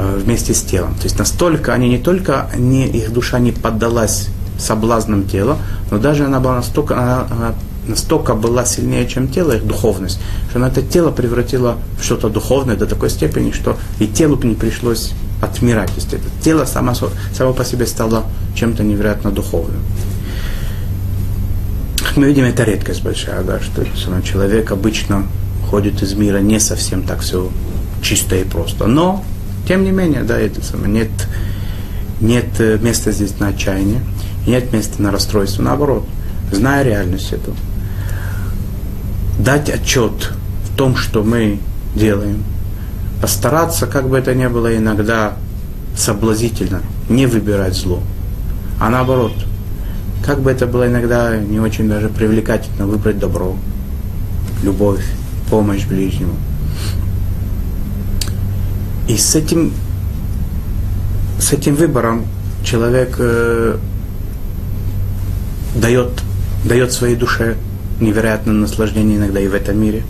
э, 0.00 0.20
вместе 0.24 0.54
с 0.54 0.62
телом. 0.62 0.96
То 0.96 1.04
есть 1.04 1.20
настолько 1.20 1.72
они 1.72 1.88
не 1.88 1.98
только 1.98 2.50
не, 2.56 2.88
их 2.88 3.12
душа 3.12 3.38
не 3.38 3.52
поддалась 3.52 4.26
соблазнам 4.58 5.22
тела, 5.28 5.58
но 5.92 5.98
даже 5.98 6.24
она 6.24 6.40
была 6.40 6.56
настолько, 6.56 6.96
она, 6.96 7.54
настолько 7.88 8.34
была 8.34 8.64
сильнее, 8.64 9.08
чем 9.08 9.28
тело, 9.28 9.52
их 9.52 9.66
духовность, 9.66 10.20
что 10.50 10.58
она 10.58 10.68
это 10.68 10.82
тело 10.82 11.10
превратила 11.10 11.76
в 11.98 12.04
что-то 12.04 12.28
духовное 12.28 12.76
до 12.76 12.86
такой 12.86 13.10
степени, 13.10 13.50
что 13.50 13.76
и 13.98 14.06
телу 14.06 14.38
не 14.42 14.54
пришлось 14.54 15.12
отмирать. 15.40 15.88
То 15.88 15.96
есть 15.96 16.12
это 16.12 16.24
тело 16.42 16.64
само, 16.64 16.94
само 16.94 17.52
по 17.52 17.64
себе 17.64 17.86
стало 17.86 18.24
чем-то 18.54 18.82
невероятно 18.82 19.30
духовным. 19.30 19.80
Мы 22.16 22.26
видим, 22.26 22.44
это 22.44 22.64
редкость 22.64 23.02
большая, 23.02 23.42
да, 23.42 23.60
что 23.60 23.84
человек 24.22 24.72
обычно 24.72 25.26
ходит 25.70 26.02
из 26.02 26.14
мира 26.14 26.38
не 26.38 26.58
совсем 26.58 27.02
так 27.02 27.20
все 27.20 27.50
чисто 28.02 28.36
и 28.36 28.44
просто. 28.44 28.86
Но, 28.86 29.24
тем 29.66 29.84
не 29.84 29.90
менее, 29.90 30.22
да, 30.22 30.38
это 30.38 30.64
самое, 30.64 30.90
нет, 30.90 31.10
нет 32.20 32.46
э, 32.58 32.78
места 32.80 33.12
здесь 33.12 33.38
на 33.38 33.48
отчаяние, 33.48 34.00
нет 34.46 34.72
места 34.72 35.00
на 35.02 35.12
расстройство. 35.12 35.62
Наоборот, 35.62 36.06
зная 36.50 36.82
реальность 36.82 37.32
эту, 37.32 37.54
дать 39.38 39.70
отчет 39.70 40.32
в 40.64 40.76
том, 40.76 40.96
что 40.96 41.22
мы 41.22 41.58
делаем, 41.94 42.42
постараться, 43.20 43.86
как 43.86 44.08
бы 44.08 44.18
это 44.18 44.34
ни 44.34 44.46
было 44.46 44.76
иногда 44.76 45.36
соблазительно, 45.96 46.82
не 47.08 47.26
выбирать 47.26 47.74
зло, 47.74 48.02
а 48.80 48.90
наоборот, 48.90 49.32
как 50.24 50.40
бы 50.40 50.50
это 50.50 50.66
было 50.66 50.86
иногда 50.86 51.36
не 51.36 51.60
очень 51.60 51.88
даже 51.88 52.08
привлекательно, 52.08 52.86
выбрать 52.86 53.18
добро, 53.18 53.56
любовь, 54.62 55.04
помощь 55.50 55.86
ближнему. 55.86 56.34
И 59.08 59.16
с 59.16 59.34
этим, 59.34 59.72
с 61.40 61.52
этим 61.52 61.74
выбором 61.74 62.26
человек 62.62 63.16
э, 63.18 63.78
дает, 65.74 66.10
дает 66.64 66.92
своей 66.92 67.16
душе 67.16 67.56
невероятное 68.00 68.54
наслаждение 68.54 69.18
иногда 69.18 69.40
и 69.40 69.48
в 69.48 69.54
этом 69.54 69.80
мире. 69.80 70.02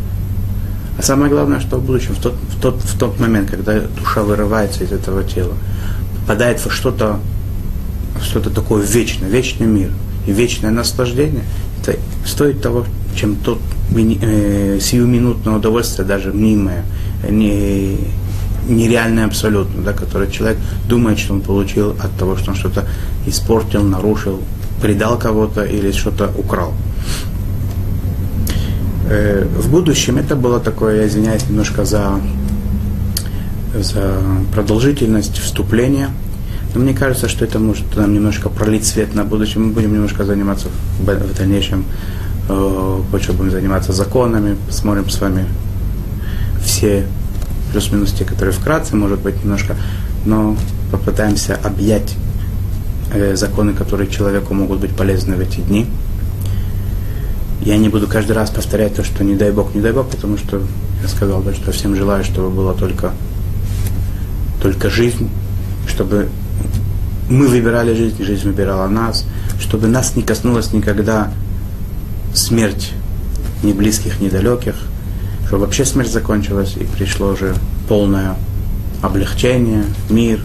А 0.98 1.02
самое 1.02 1.30
главное, 1.30 1.60
что 1.60 1.76
в 1.76 1.84
будущем, 1.84 2.14
в 2.14 2.20
тот, 2.20 2.34
в 2.34 2.60
тот, 2.60 2.82
в 2.82 2.98
тот 2.98 3.20
момент, 3.20 3.50
когда 3.50 3.80
душа 3.80 4.22
вырывается 4.22 4.84
из 4.84 4.92
этого 4.92 5.22
тела, 5.22 5.54
попадает 6.20 6.64
в 6.64 6.70
что-то 6.70 7.20
что-то 8.22 8.50
такое 8.50 8.84
вечное, 8.84 9.28
вечный 9.28 9.66
мир 9.66 9.90
и 10.26 10.32
вечное 10.32 10.70
наслаждение, 10.70 11.44
это 11.80 11.98
стоит 12.26 12.60
того, 12.60 12.84
чем 13.14 13.36
тот 13.36 13.58
э, 13.92 14.78
сиюминутное 14.80 15.54
удовольствие, 15.54 16.06
даже 16.06 16.32
мнимое, 16.32 16.84
не, 17.28 17.96
нереальное 18.68 19.26
абсолютно, 19.26 19.82
да, 19.82 19.92
которое 19.92 20.30
человек 20.30 20.58
думает, 20.88 21.18
что 21.18 21.34
он 21.34 21.40
получил 21.40 21.90
от 21.90 22.16
того, 22.18 22.36
что 22.36 22.50
он 22.50 22.56
что-то 22.56 22.84
испортил, 23.26 23.82
нарушил, 23.82 24.40
предал 24.82 25.18
кого-то 25.18 25.64
или 25.64 25.92
что-то 25.92 26.30
украл. 26.36 26.74
Э, 29.10 29.44
в 29.44 29.70
будущем 29.70 30.18
это 30.18 30.36
было 30.36 30.60
такое, 30.60 30.96
я 30.96 31.06
извиняюсь 31.06 31.48
немножко 31.48 31.86
за, 31.86 32.20
за 33.74 34.18
продолжительность 34.52 35.38
вступления, 35.38 36.10
но 36.74 36.80
мне 36.80 36.92
кажется, 36.92 37.26
что 37.26 37.46
это 37.46 37.58
может 37.58 37.96
нам 37.96 38.12
немножко 38.12 38.50
пролить 38.50 38.84
свет 38.84 39.14
на 39.14 39.24
будущее. 39.24 39.60
Мы 39.60 39.72
будем 39.72 39.94
немножко 39.94 40.24
заниматься 40.24 40.68
в, 41.00 41.36
дальнейшем, 41.36 41.86
э, 42.50 43.00
будем 43.10 43.50
заниматься 43.50 43.92
законами, 43.92 44.56
посмотрим 44.66 45.08
с 45.08 45.18
вами 45.18 45.46
все 46.62 47.06
плюс-минус 47.72 48.12
те, 48.12 48.26
которые 48.26 48.52
вкратце, 48.52 48.94
может 48.94 49.20
быть, 49.20 49.42
немножко, 49.42 49.74
но 50.26 50.54
попытаемся 50.92 51.58
объять 51.64 52.14
э, 53.14 53.36
законы, 53.36 53.72
которые 53.72 54.10
человеку 54.10 54.52
могут 54.52 54.80
быть 54.80 54.94
полезны 54.94 55.36
в 55.36 55.40
эти 55.40 55.60
дни. 55.60 55.86
Я 57.68 57.76
не 57.76 57.90
буду 57.90 58.06
каждый 58.06 58.32
раз 58.32 58.48
повторять 58.48 58.94
то, 58.94 59.04
что 59.04 59.22
не 59.22 59.34
дай 59.34 59.50
Бог, 59.50 59.74
не 59.74 59.82
дай 59.82 59.92
Бог, 59.92 60.08
потому 60.08 60.38
что 60.38 60.62
я 61.02 61.06
сказал, 61.06 61.42
да, 61.42 61.52
что 61.52 61.70
всем 61.70 61.94
желаю, 61.94 62.24
чтобы 62.24 62.48
была 62.48 62.72
только, 62.72 63.12
только 64.62 64.88
жизнь, 64.88 65.28
чтобы 65.86 66.30
мы 67.28 67.46
выбирали 67.46 67.92
жизнь, 67.92 68.24
жизнь 68.24 68.44
выбирала 68.44 68.88
нас, 68.88 69.26
чтобы 69.60 69.86
нас 69.86 70.16
не 70.16 70.22
коснулась 70.22 70.72
никогда 70.72 71.30
смерть 72.32 72.94
ни 73.62 73.74
близких, 73.74 74.18
ни 74.18 74.30
далеких, 74.30 74.76
чтобы 75.46 75.66
вообще 75.66 75.84
смерть 75.84 76.10
закончилась 76.10 76.74
и 76.74 76.84
пришло 76.84 77.32
уже 77.32 77.54
полное 77.86 78.36
облегчение, 79.02 79.84
мир, 80.08 80.40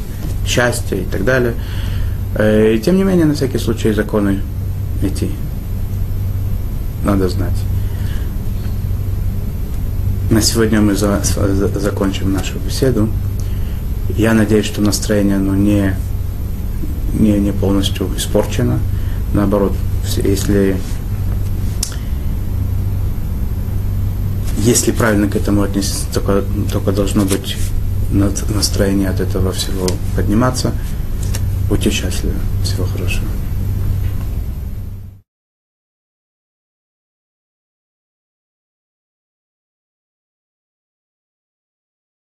счастье 0.45 1.03
и 1.03 1.05
так 1.05 1.23
далее. 1.23 1.53
Э, 2.35 2.73
и 2.75 2.79
тем 2.79 2.97
не 2.97 3.05
менее, 3.05 3.25
на 3.25 3.33
всякий 3.33 3.59
случай 3.59 3.93
законы 3.93 4.41
эти 5.01 5.29
надо 7.03 7.29
знать. 7.29 7.55
На 10.29 10.41
сегодня 10.41 10.81
мы 10.81 10.95
за, 10.95 11.21
за, 11.23 11.79
закончим 11.79 12.33
нашу 12.33 12.57
беседу. 12.59 13.09
Я 14.17 14.33
надеюсь, 14.33 14.65
что 14.65 14.81
настроение 14.81 15.35
оно 15.35 15.55
не, 15.55 15.95
не, 17.13 17.39
не 17.39 17.51
полностью 17.51 18.09
испорчено. 18.17 18.79
Наоборот, 19.33 19.73
если, 20.23 20.77
если 24.57 24.91
правильно 24.91 25.27
к 25.27 25.35
этому 25.35 25.63
отнестись, 25.63 26.05
только, 26.13 26.43
только 26.71 26.91
должно 26.91 27.25
быть 27.25 27.57
настроение 28.11 29.09
от 29.09 29.19
этого 29.19 29.51
всего 29.51 29.87
подниматься. 30.15 30.71
Будьте 31.69 31.89
счастливы. 31.89 32.35
Всего 32.63 32.85
хорошего. 32.85 33.27